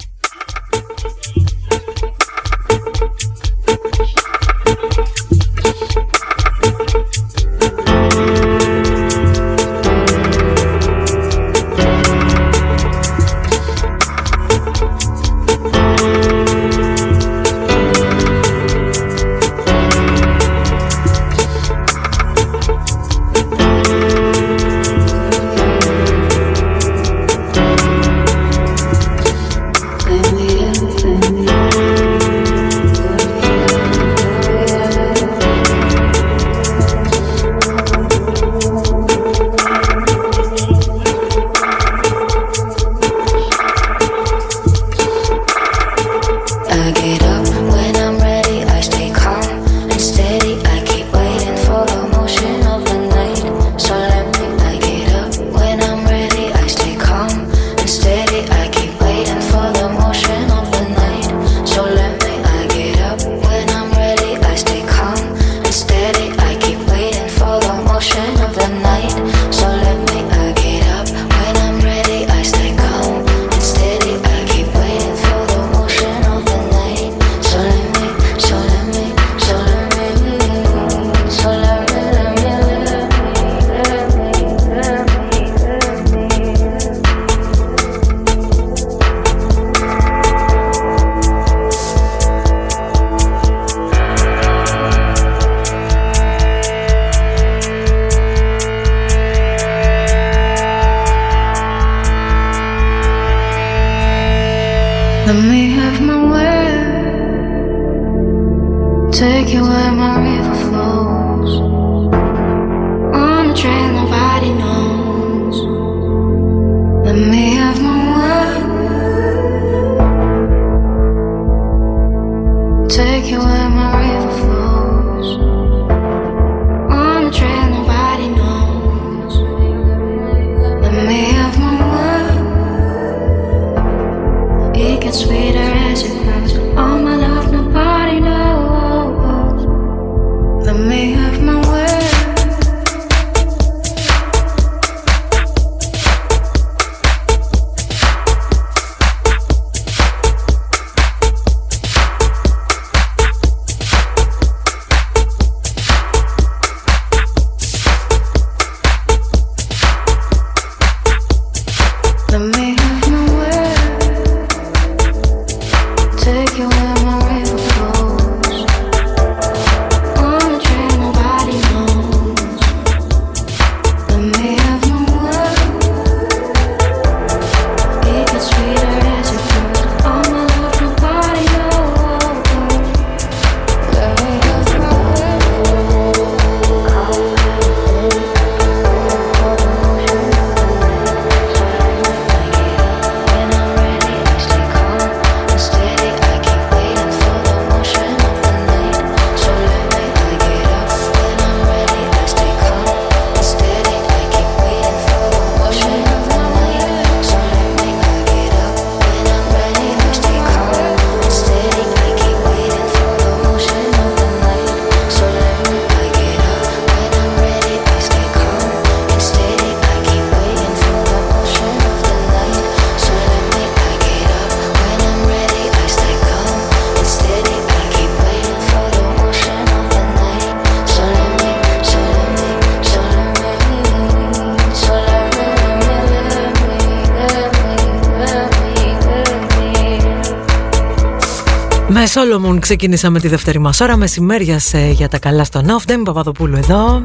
Σόλομον 242.23 242.61
ξεκινήσαμε 242.61 243.21
τη 243.21 243.29
δεύτερη 243.29 243.59
μας 243.59 243.81
ώρα. 243.81 243.97
Μεσημέριασε 243.97 244.91
για 244.95 245.09
τα 245.09 245.19
καλά 245.19 245.45
στον 245.45 245.65
off 245.67 245.83
Ντέμι 245.87 246.03
Παπαδοπούλου 246.03 246.57
εδώ. 246.57 247.03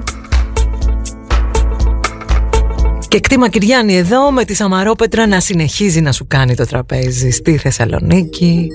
Και 3.07 3.20
κτήμα 3.20 3.49
Κυριάννη 3.49 3.95
εδώ 3.97 4.32
με 4.32 4.45
τη 4.45 4.53
Σαμαρόπετρα 4.55 5.28
να 5.28 5.39
συνεχίζει 5.39 6.01
να 6.01 6.11
σου 6.11 6.26
κάνει 6.28 6.55
το 6.55 6.65
τραπέζι 6.65 7.30
στη 7.30 7.57
Θεσσαλονίκη. 7.57 8.70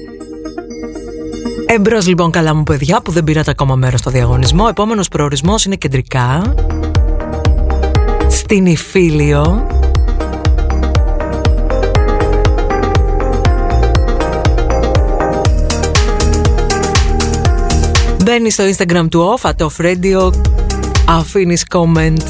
Εμπρός 1.66 2.06
λοιπόν 2.06 2.30
καλά 2.30 2.54
μου 2.54 2.62
παιδιά 2.62 3.00
που 3.02 3.12
δεν 3.12 3.24
πήρατε 3.24 3.50
ακόμα 3.50 3.74
μέρος 3.74 4.00
στο 4.00 4.10
διαγωνισμό. 4.10 4.66
Επόμενος 4.70 5.08
προορισμός 5.08 5.64
είναι 5.64 5.76
κεντρικά. 5.76 6.54
Στην 8.28 8.66
Ιφίλιο 8.66 9.66
Μπαίνει 18.22 18.50
στο 18.50 18.64
Instagram 18.64 19.06
του 19.10 19.38
Off, 19.38 19.50
το 19.56 19.70
Radio, 19.78 20.30
αφήνεις 21.04 21.64
comment 21.74 22.22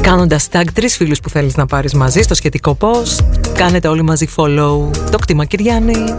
κάνοντας 0.00 0.48
tag 0.52 0.64
τρεις 0.72 0.96
φίλους 0.96 1.20
που 1.20 1.28
θέλεις 1.28 1.56
να 1.56 1.66
πάρεις 1.66 1.94
μαζί 1.94 2.22
στο 2.22 2.34
σχετικό 2.34 2.76
post. 2.80 3.24
Κάνετε 3.54 3.88
όλοι 3.88 4.02
μαζί 4.02 4.28
follow 4.36 4.90
το 5.10 5.18
κτήμα 5.18 5.44
Κυριάννη. 5.44 6.14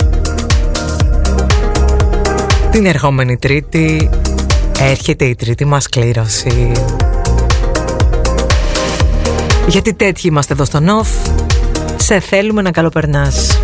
Την 2.72 2.86
ερχόμενη 2.86 3.38
Τρίτη 3.38 4.10
έρχεται 4.80 5.26
η 5.26 5.36
τρίτη 5.36 5.66
μας 5.66 5.88
κλήρωση. 5.90 6.72
Γιατί 9.68 9.94
τέτοιοι 9.94 10.28
είμαστε 10.28 10.54
εδώ 10.54 10.66
στο 10.66 10.80
Off. 11.02 11.32
Σε 11.96 12.20
θέλουμε 12.20 12.62
να 12.62 12.72
καλοπερνάς. 12.72 13.60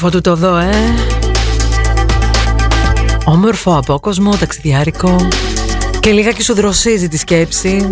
Όμορφο 0.00 0.18
του 0.18 0.30
το 0.30 0.36
δω, 0.36 0.56
ε! 0.56 0.70
Όμορφο 3.24 3.76
απόκοσμο, 3.76 4.36
ταξιδιάρικο 4.36 5.16
και 6.00 6.10
λίγα 6.10 6.32
σου 6.40 6.54
δροσίζει 6.54 7.08
τη 7.08 7.16
σκέψη. 7.16 7.88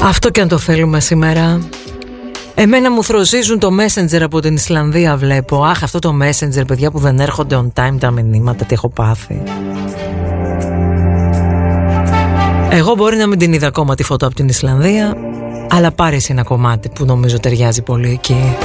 Αυτό 0.00 0.30
και 0.30 0.40
αν 0.40 0.48
το 0.48 0.58
θέλουμε 0.58 1.00
σήμερα. 1.00 1.60
Εμένα 2.54 2.90
μου 2.90 3.04
θροσίζουν 3.04 3.58
το 3.58 3.68
Messenger 3.80 4.20
από 4.20 4.40
την 4.40 4.54
Ισλανδία 4.54 5.16
βλέπω. 5.16 5.64
Αχ, 5.64 5.82
αυτό 5.82 5.98
το 5.98 6.14
Messenger, 6.22 6.66
παιδιά 6.66 6.90
που 6.90 6.98
δεν 6.98 7.20
έρχονται 7.20 7.56
on 7.56 7.80
time 7.80 7.96
τα 7.98 8.10
μηνύματα, 8.10 8.64
τι 8.64 8.74
έχω 8.74 8.88
πάθει. 8.88 9.42
Εγώ 12.70 12.94
μπορεί 12.94 13.16
να 13.16 13.26
μην 13.26 13.38
την 13.38 13.52
είδα 13.52 13.66
ακόμα 13.66 13.94
τη 13.94 14.02
φωτό 14.02 14.26
από 14.26 14.34
την 14.34 14.48
Ισλανδία, 14.48 15.16
αλλά 15.70 15.92
πάρει 15.92 16.20
ένα 16.28 16.42
κομμάτι 16.42 16.88
που 16.88 17.04
νομίζω 17.04 17.40
ταιριάζει 17.40 17.82
πολύ 17.82 18.10
εκεί. 18.10 18.56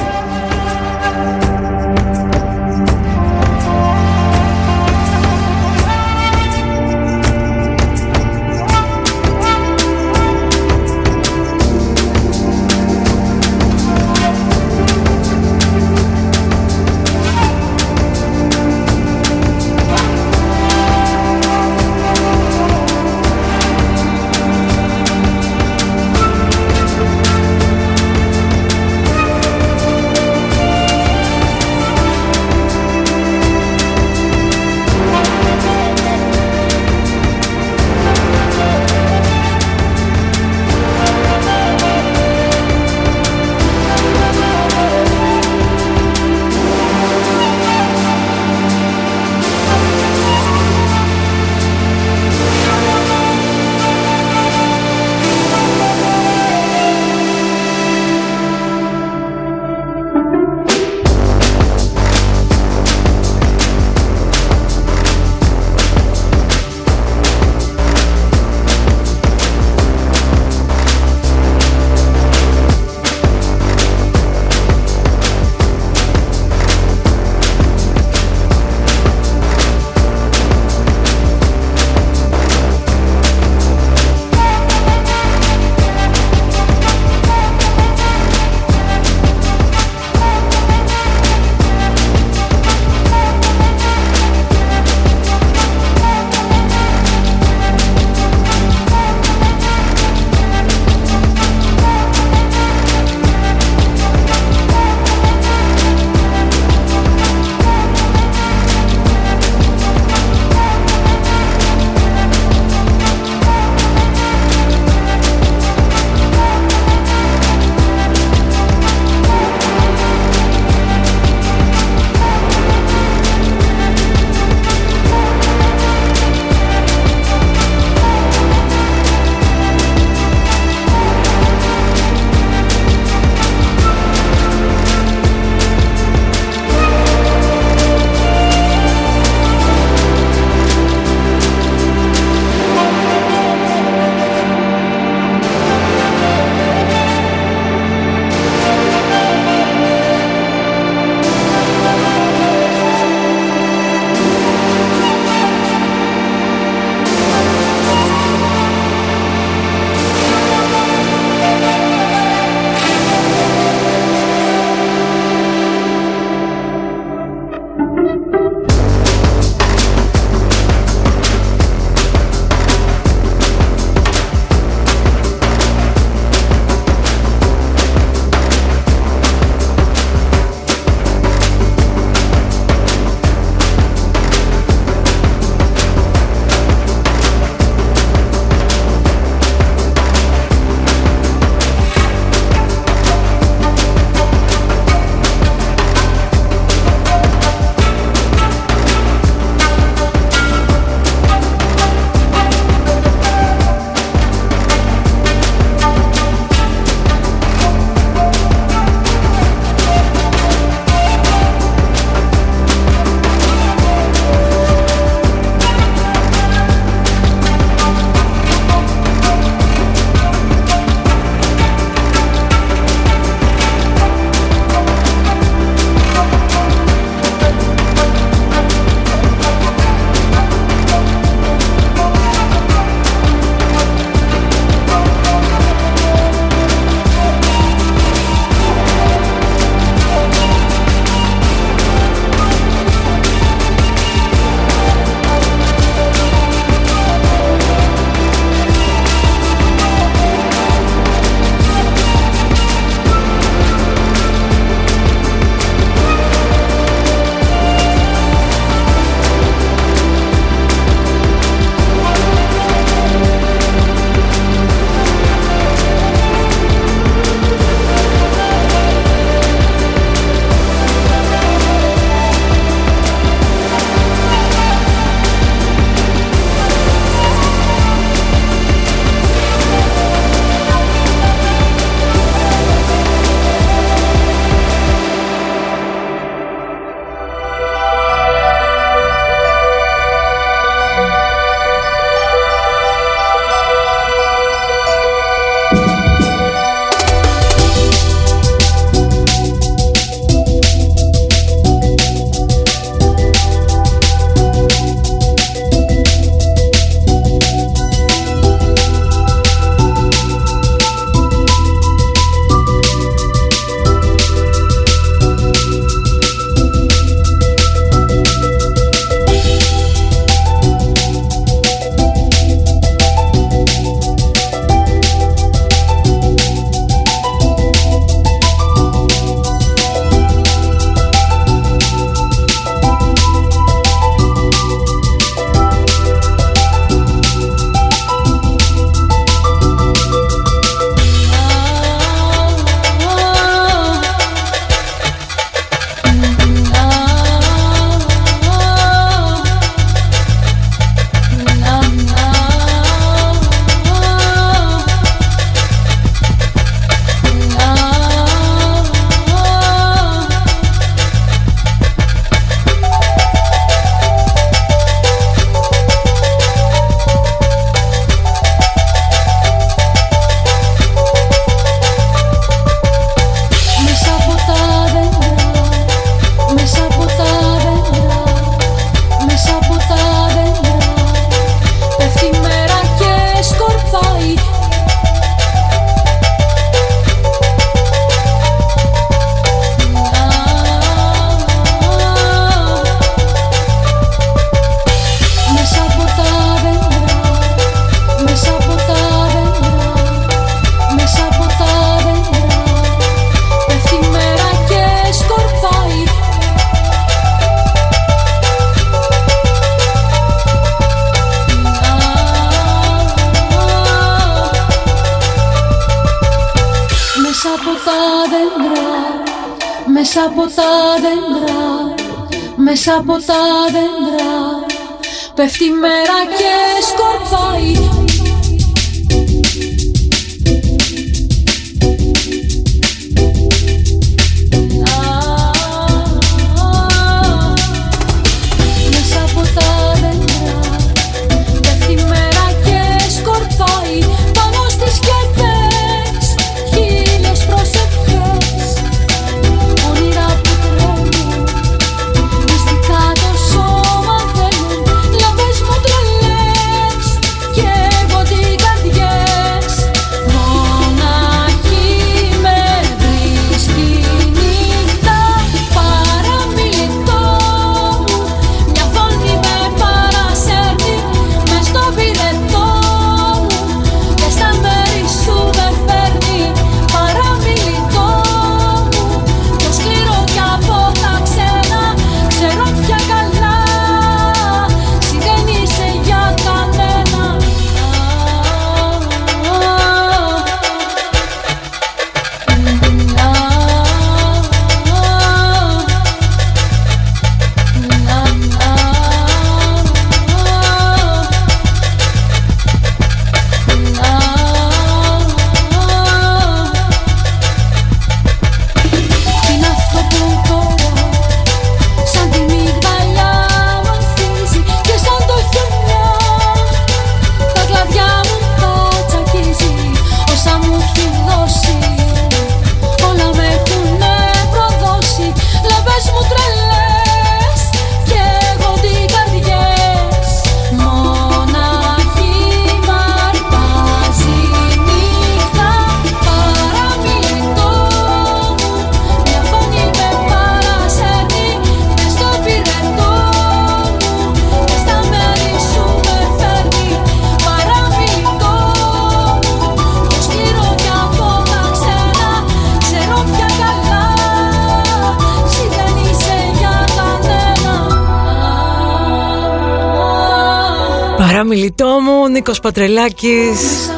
Νίκος 562.32 562.60
Πατρελάκης 562.60 563.90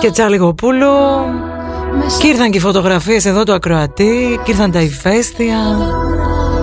και 0.00 0.10
Τσάλι 0.10 0.36
Γοπούλου. 0.36 0.86
Και 2.18 2.26
ήρθαν 2.26 2.50
και 2.50 2.56
οι 2.56 2.60
φωτογραφίες 2.60 3.24
εδώ 3.24 3.42
του 3.42 3.52
ακροατή 3.52 4.40
και 4.44 4.50
ήρθαν 4.50 4.70
τα 4.70 4.80
ηφαίστεια 4.80 5.56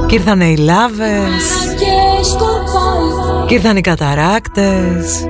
και 0.08 0.16
ήρθαν 0.16 0.42
οι 0.42 0.58
λάβες 0.58 1.76
και 3.48 3.54
ήρθαν 3.54 3.78
οι 3.78 3.82
καταράκτες. 3.82 5.26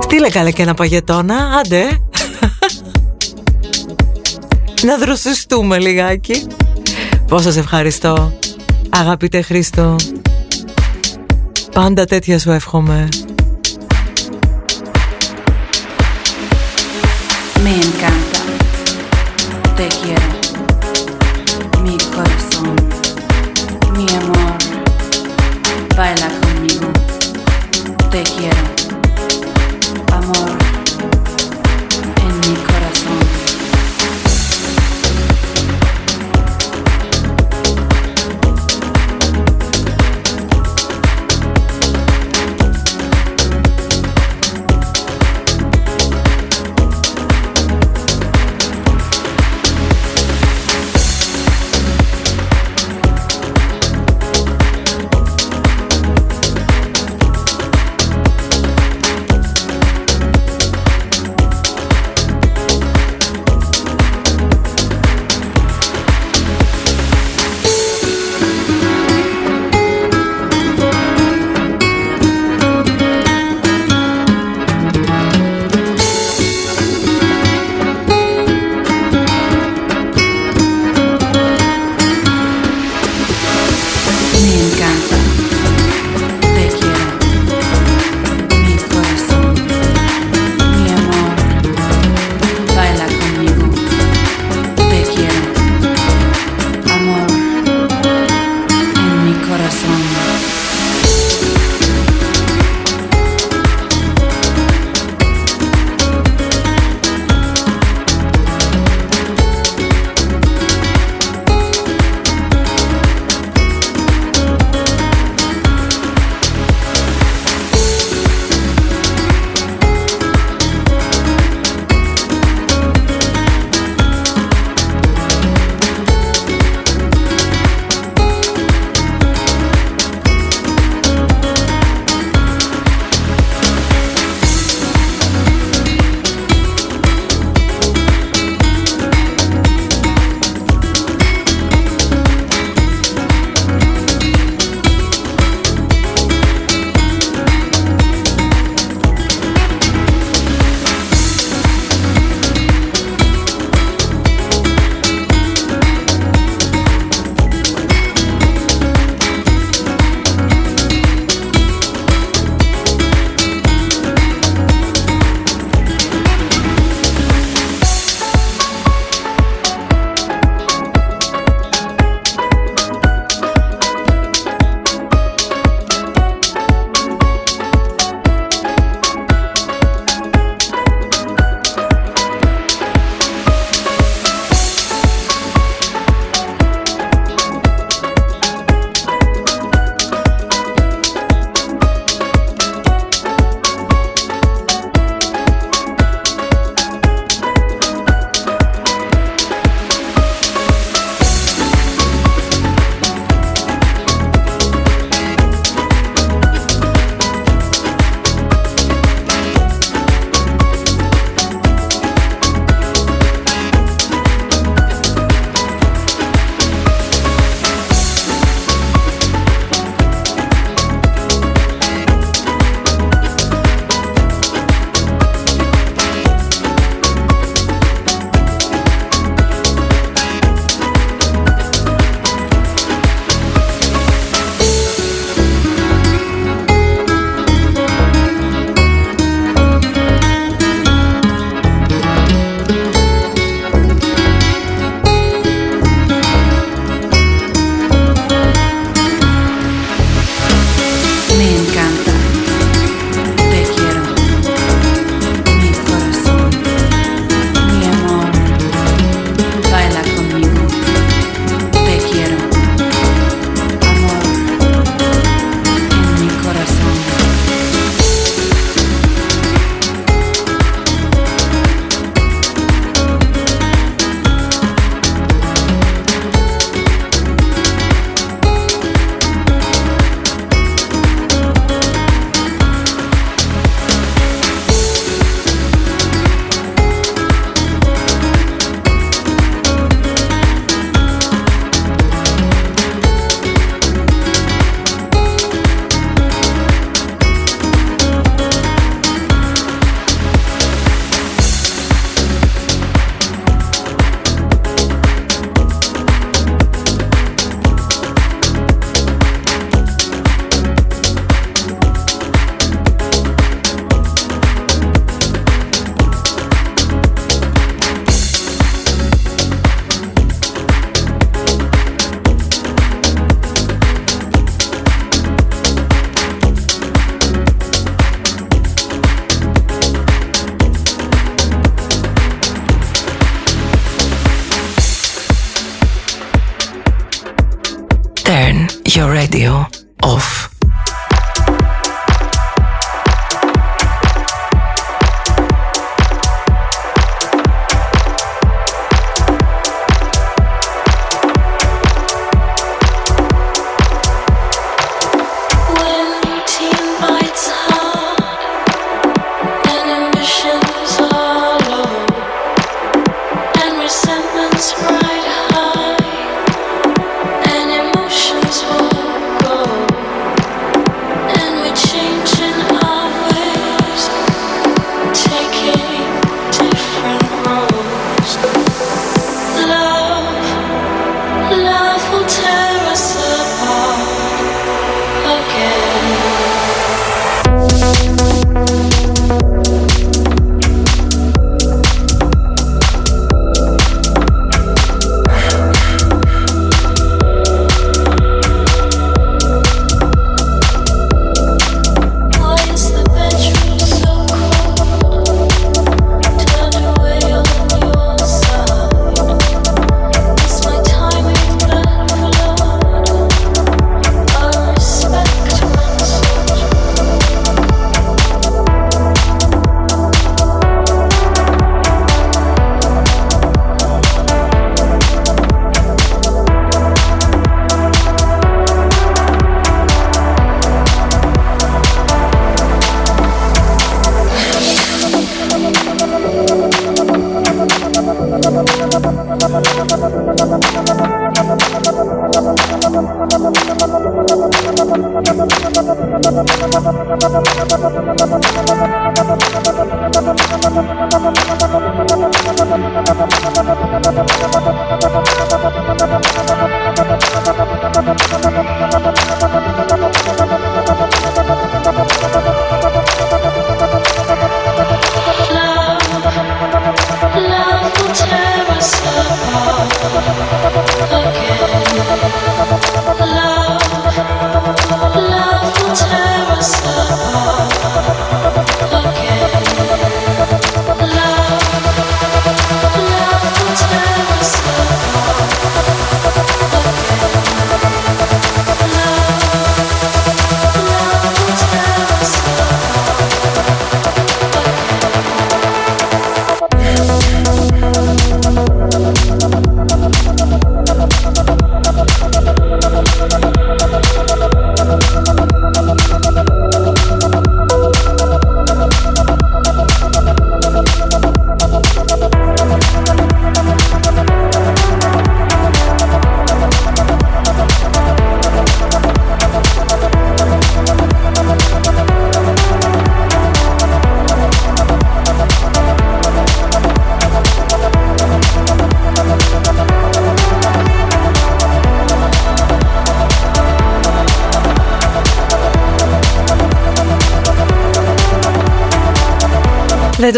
Στείλε 0.00 0.28
καλέ 0.28 0.50
και 0.50 0.62
ένα 0.62 0.74
παγετώνα, 0.74 1.36
άντε. 1.60 1.84
Να 4.86 4.96
δροσιστούμε 4.96 5.78
λιγάκι. 5.78 6.46
Πώς 7.26 7.42
σας 7.42 7.56
ευχαριστώ 7.56 8.32
Αγαπητέ 8.90 9.42
Χρήστο. 9.42 9.96
Πάντα 11.72 12.04
τέτοια 12.04 12.38
σου 12.38 12.50
εύχομαι 12.50 13.08
Me 17.62 17.76
encanta, 17.76 18.40
te 19.76 19.88
quiero, 19.88 20.29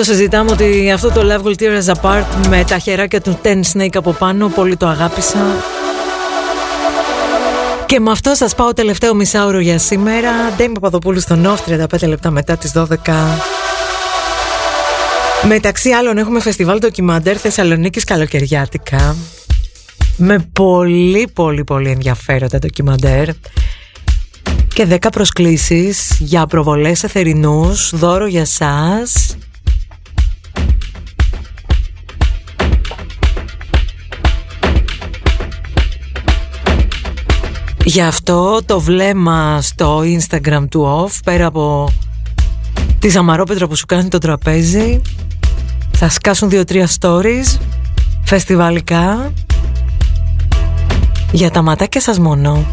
το 0.02 0.08
συζητάμε 0.08 0.50
ότι 0.50 0.90
αυτό 0.90 1.10
το 1.10 1.20
Love 1.20 1.46
Will 1.46 1.54
Tear 1.62 1.82
Us 1.82 1.94
Apart 1.94 2.48
με 2.48 2.64
τα 2.64 2.78
χεράκια 2.78 3.20
του 3.20 3.38
Ten 3.42 3.60
Snake 3.72 3.94
από 3.94 4.12
πάνω 4.12 4.48
πολύ 4.48 4.76
το 4.76 4.86
αγάπησα. 4.86 5.38
Και 7.86 8.00
με 8.00 8.10
αυτό 8.10 8.34
σας 8.34 8.54
πάω 8.54 8.72
τελευταίο 8.72 9.14
μισάωρο 9.14 9.58
για 9.58 9.78
σήμερα. 9.78 10.30
Ντέιμ 10.56 10.72
Παπαδοπούλου 10.72 11.20
στον 11.20 11.46
Off 11.46 11.84
35 12.00 12.08
λεπτά 12.08 12.30
μετά 12.30 12.56
τις 12.56 12.72
12 12.74 12.86
Μεταξύ 15.46 15.90
άλλων 15.90 16.18
έχουμε 16.18 16.40
φεστιβάλ 16.40 16.78
ντοκιμαντέρ 16.78 17.40
Θεσσαλονίκης 17.40 18.04
καλοκαιριάτικα. 18.04 19.16
Με 20.16 20.50
πολύ 20.52 21.28
πολύ 21.32 21.64
πολύ 21.64 21.90
ενδιαφέροντα 21.90 22.58
ντοκιμαντέρ. 22.58 23.28
Και 24.74 24.86
10 24.90 24.96
προσκλήσεις 25.12 26.16
για 26.18 26.46
προβολές 26.46 26.98
σε 26.98 27.08
θερινούς, 27.08 27.90
δώρο 27.94 28.26
για 28.26 28.44
σας 28.44 29.31
Γι' 37.84 38.02
αυτό 38.02 38.60
το 38.66 38.80
βλέμμα 38.80 39.60
στο 39.62 40.02
Instagram 40.04 40.64
του 40.70 41.06
Off 41.06 41.18
Πέρα 41.24 41.46
από 41.46 41.88
τη 42.98 43.08
Ζαμαρόπετρα 43.08 43.66
που 43.66 43.76
σου 43.76 43.86
κάνει 43.86 44.08
το 44.08 44.18
τραπέζι 44.18 45.00
Θα 45.92 46.08
σκάσουν 46.08 46.48
δύο-τρία 46.48 46.88
stories 47.00 47.58
Φεστιβαλικά 48.24 49.32
Για 51.32 51.50
τα 51.50 51.62
ματάκια 51.62 52.00
σας 52.00 52.18
μόνο 52.18 52.66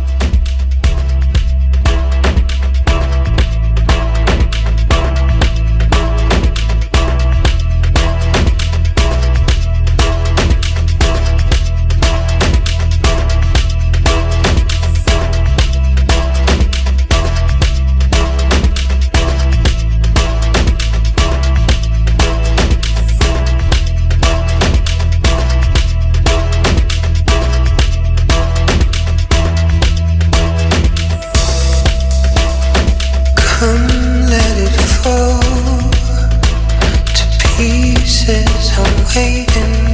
places 38.30 38.78
I'm 38.78 39.06
waiting 39.16 39.89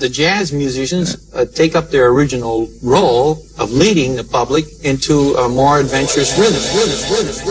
the 0.00 0.08
jazz 0.08 0.52
musicians 0.52 1.32
uh, 1.34 1.44
take 1.44 1.76
up 1.76 1.90
their 1.90 2.08
original 2.08 2.68
role 2.82 3.44
of 3.58 3.70
leading 3.70 4.16
the 4.16 4.24
public 4.24 4.64
into 4.82 5.34
a 5.36 5.48
more 5.48 5.78
adventurous 5.78 6.38
rhythm. 6.38 6.62
rhythm, 6.74 7.00
rhythm, 7.12 7.36
rhythm. 7.46 7.49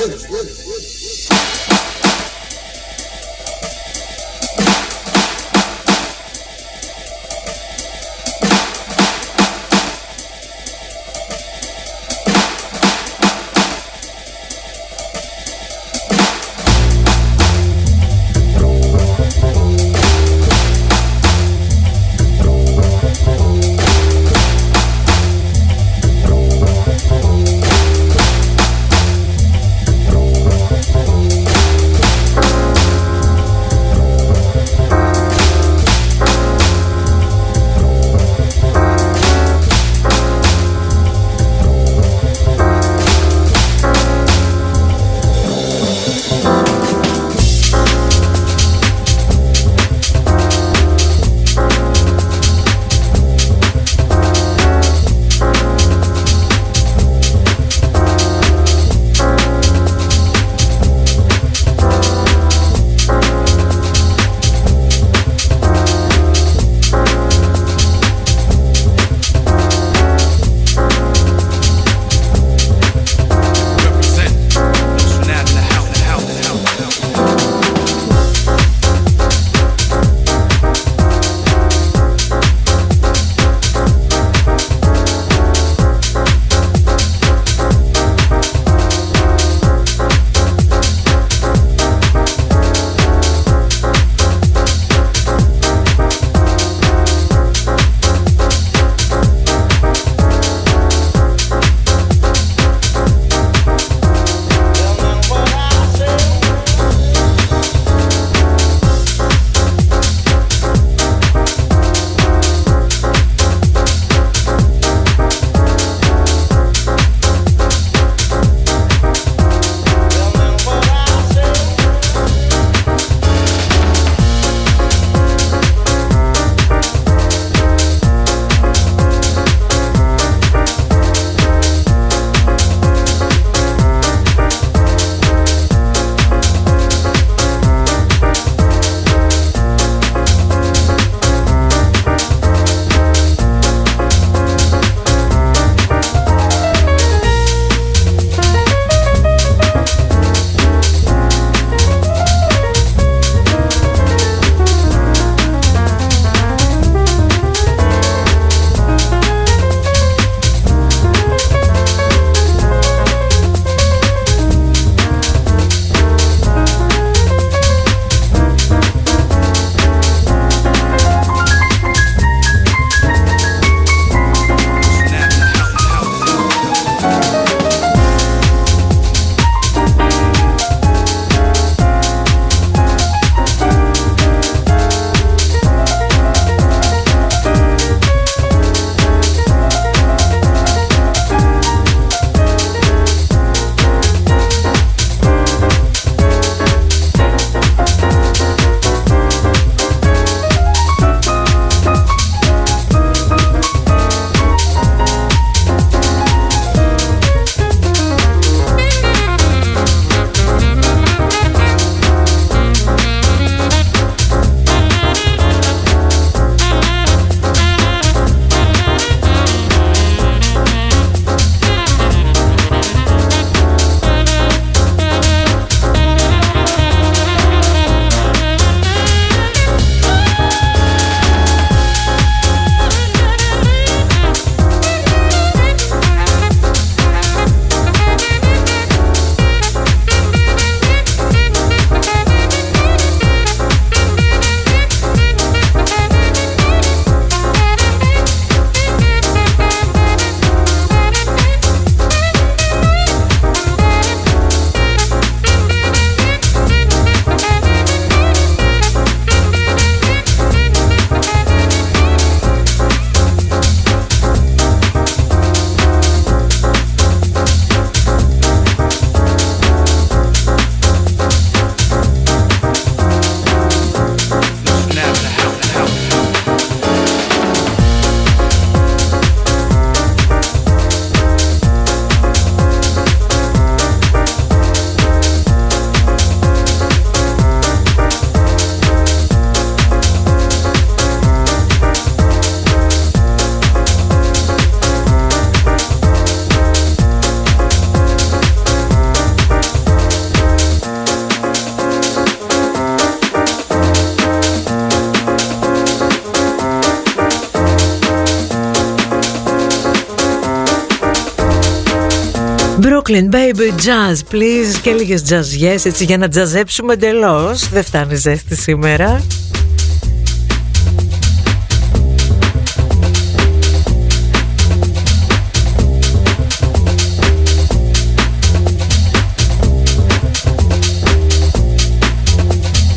Brooklyn 312.89 313.29
baby 313.29 313.69
jazz 313.85 314.33
please 314.33 314.79
και 314.81 314.91
λίγες 314.91 315.21
τζαζιές 315.21 315.85
έτσι 315.85 316.03
για 316.03 316.17
να 316.17 316.27
τζαζέψουμε 316.27 316.93
εντελώς. 316.93 317.69
Δεν 317.69 317.83
φτάνει 317.83 318.15
ζέστη 318.15 318.55
σήμερα. 318.55 319.21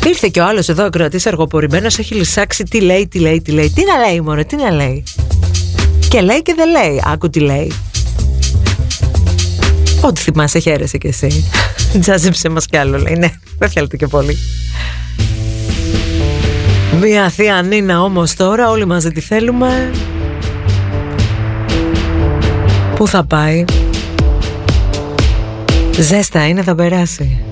Ήρθε 0.05 0.27
και 0.31 0.39
ο 0.39 0.45
άλλος 0.45 0.69
εδώ 0.69 0.83
ακροατής 0.83 1.25
αργοπορημένος, 1.25 1.99
έχει 1.99 2.15
λυσάξει 2.15 2.63
τι 2.63 2.81
λέει, 2.81 3.07
τι 3.07 3.19
λέει, 3.19 3.41
τι 3.41 3.51
λέει. 3.51 3.69
Τι 3.69 3.83
να 3.85 4.07
λέει, 4.07 4.21
Μωρέ, 4.21 4.43
τι 4.43 4.55
να 4.55 4.71
λέει. 4.71 5.03
Και 6.09 6.21
λέει 6.21 6.41
και 6.41 6.53
δεν 6.53 6.69
λέει. 6.69 7.01
Άκου 7.05 7.29
τι 7.29 7.39
λέει. 7.39 7.71
Ό,τι 10.05 10.21
θυμάσαι, 10.21 10.59
χαίρεσαι 10.59 10.97
κι 10.97 11.07
εσύ. 11.07 11.51
Τζάζεψε 12.01 12.49
μας 12.49 12.65
κι 12.65 12.77
άλλο, 12.77 12.97
λέει. 12.97 13.15
Ναι, 13.15 13.29
δεν 13.57 13.69
θέλετε 13.69 13.97
και 13.97 14.07
πολύ. 14.07 14.37
Μία 17.01 17.29
θεία 17.29 17.61
Νίνα 17.61 18.01
όμως 18.01 18.33
τώρα, 18.33 18.69
όλοι 18.69 18.85
μαζί 18.85 19.09
τη 19.09 19.21
θέλουμε. 19.21 19.91
Πού 22.95 23.07
θα 23.07 23.25
πάει; 23.25 23.65
Ζέστα 25.99 26.47
είναι, 26.47 26.63
θα 26.63 26.75
περάσει. 26.75 27.43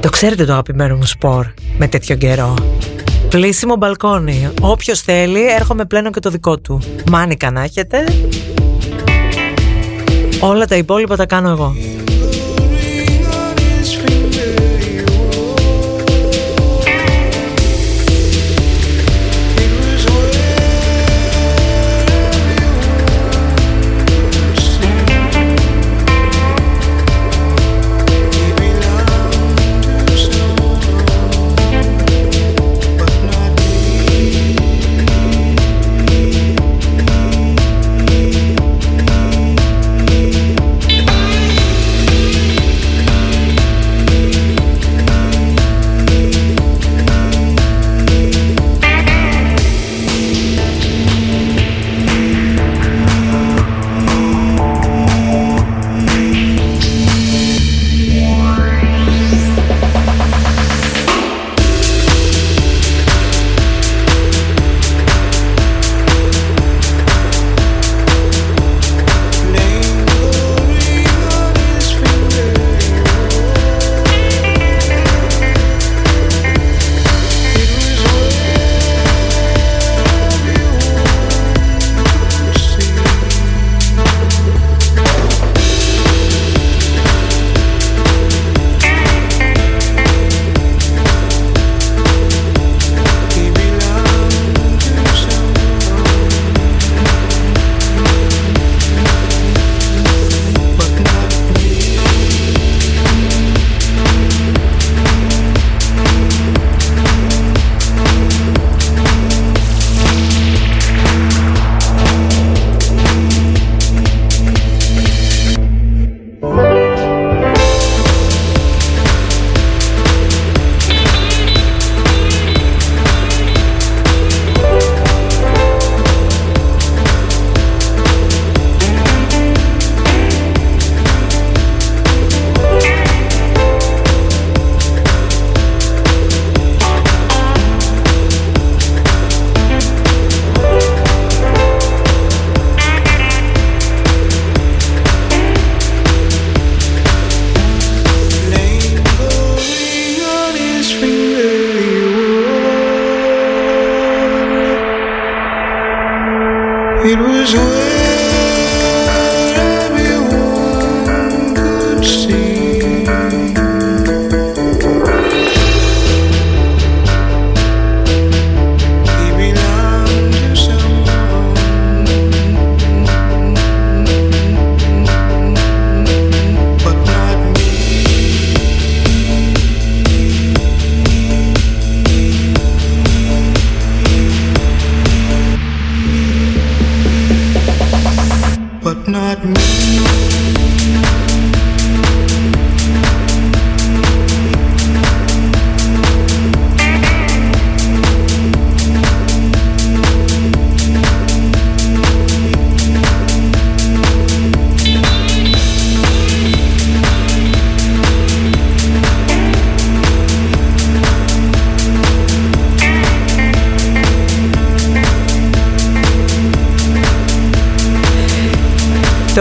Το 0.00 0.10
ξέρετε 0.10 0.44
το 0.44 0.52
αγαπημένο 0.52 0.96
μου 0.96 1.06
σπορ 1.06 1.46
με 1.78 1.88
τέτοιο 1.88 2.16
καιρό. 2.16 2.54
Πλήσιμο 3.28 3.76
μπαλκόνι. 3.76 4.48
Όποιος 4.60 5.00
θέλει, 5.00 5.52
έρχομαι 5.52 5.84
πλένω 5.84 6.10
και 6.10 6.20
το 6.20 6.30
δικό 6.30 6.58
του. 6.58 6.80
Μάνικα 7.10 7.50
να 7.50 7.62
έχετε. 7.62 8.04
Όλα 10.44 10.66
τα 10.66 10.76
υπόλοιπα 10.76 11.16
τα 11.16 11.26
κάνω 11.26 11.48
εγώ. 11.48 11.74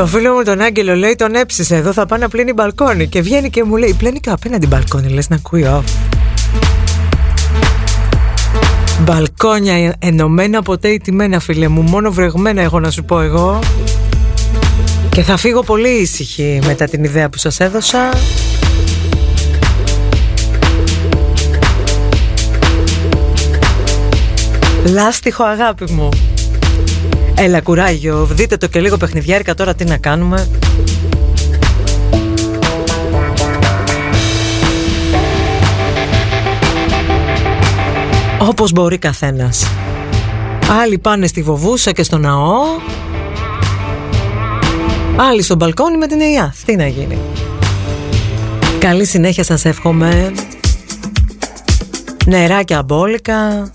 Το 0.01 0.07
φίλο 0.07 0.33
μου 0.33 0.43
τον 0.43 0.61
Άγγελο 0.61 0.95
λέει 0.95 1.15
τον 1.15 1.35
έψησε 1.35 1.75
εδώ 1.75 1.93
θα 1.93 2.05
πάει 2.05 2.19
να 2.19 2.29
πλύνει 2.29 2.53
μπαλκόνι 2.53 3.07
και 3.07 3.21
βγαίνει 3.21 3.49
και 3.49 3.63
μου 3.63 3.75
λέει 3.75 3.95
πλένει 3.97 4.19
και 4.19 4.29
απέναντι 4.29 4.67
μπαλκόνι 4.67 5.09
λες 5.09 5.29
να 5.29 5.35
ακούει 5.35 5.65
off. 5.67 5.83
Μπαλκόνια 9.01 9.95
ενωμένα 9.99 10.61
ποτέ 10.61 10.87
ηττημένα 10.87 11.39
φίλε 11.39 11.67
μου 11.67 11.81
μόνο 11.81 12.11
βρεγμένα 12.11 12.61
έχω 12.61 12.79
να 12.79 12.91
σου 12.91 13.03
πω 13.03 13.21
εγώ. 13.21 13.59
Και 15.09 15.21
θα 15.21 15.37
φύγω 15.37 15.63
πολύ 15.63 15.89
ήσυχη 15.89 16.59
μετά 16.65 16.85
την 16.85 17.03
ιδέα 17.03 17.29
που 17.29 17.37
σας 17.37 17.59
έδωσα. 17.59 18.09
Λάστιχο 24.85 25.43
αγάπη 25.43 25.91
μου 25.91 26.09
Έλα 27.35 27.61
κουράγιο, 27.61 28.25
δείτε 28.31 28.57
το 28.57 28.67
και 28.67 28.79
λίγο 28.79 28.97
παιχνιδιάρικα 28.97 29.53
τώρα 29.53 29.75
τι 29.75 29.83
να 29.83 29.97
κάνουμε. 29.97 30.47
Όπως 38.39 38.71
μπορεί 38.71 38.97
καθένας. 38.97 39.67
Άλλοι 40.81 40.97
πάνε 40.97 41.27
στη 41.27 41.41
Βοβούσα 41.41 41.91
και 41.91 42.03
στο 42.03 42.17
ναό. 42.17 42.59
Άλλοι 45.15 45.41
στον 45.41 45.57
μπαλκόνι 45.57 45.97
με 45.97 46.07
την 46.07 46.19
ΕΙΑ. 46.19 46.53
Τι 46.65 46.75
να 46.75 46.87
γίνει. 46.87 47.17
Καλή 48.79 49.05
συνέχεια 49.05 49.43
σας 49.43 49.65
εύχομαι. 49.65 50.31
Νεράκια 52.25 52.83
μπόλικα. 52.83 53.71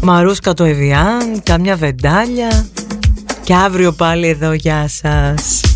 Μαρούσκα 0.00 0.54
το 0.54 0.64
Εβιάν. 0.64 1.42
Καμιά 1.42 1.76
βεντάλια. 1.76 2.66
Και 3.44 3.54
αύριο 3.54 3.92
πάλι 3.92 4.28
εδώ 4.28 4.52
Γεια 4.52 4.88
σας 4.88 5.71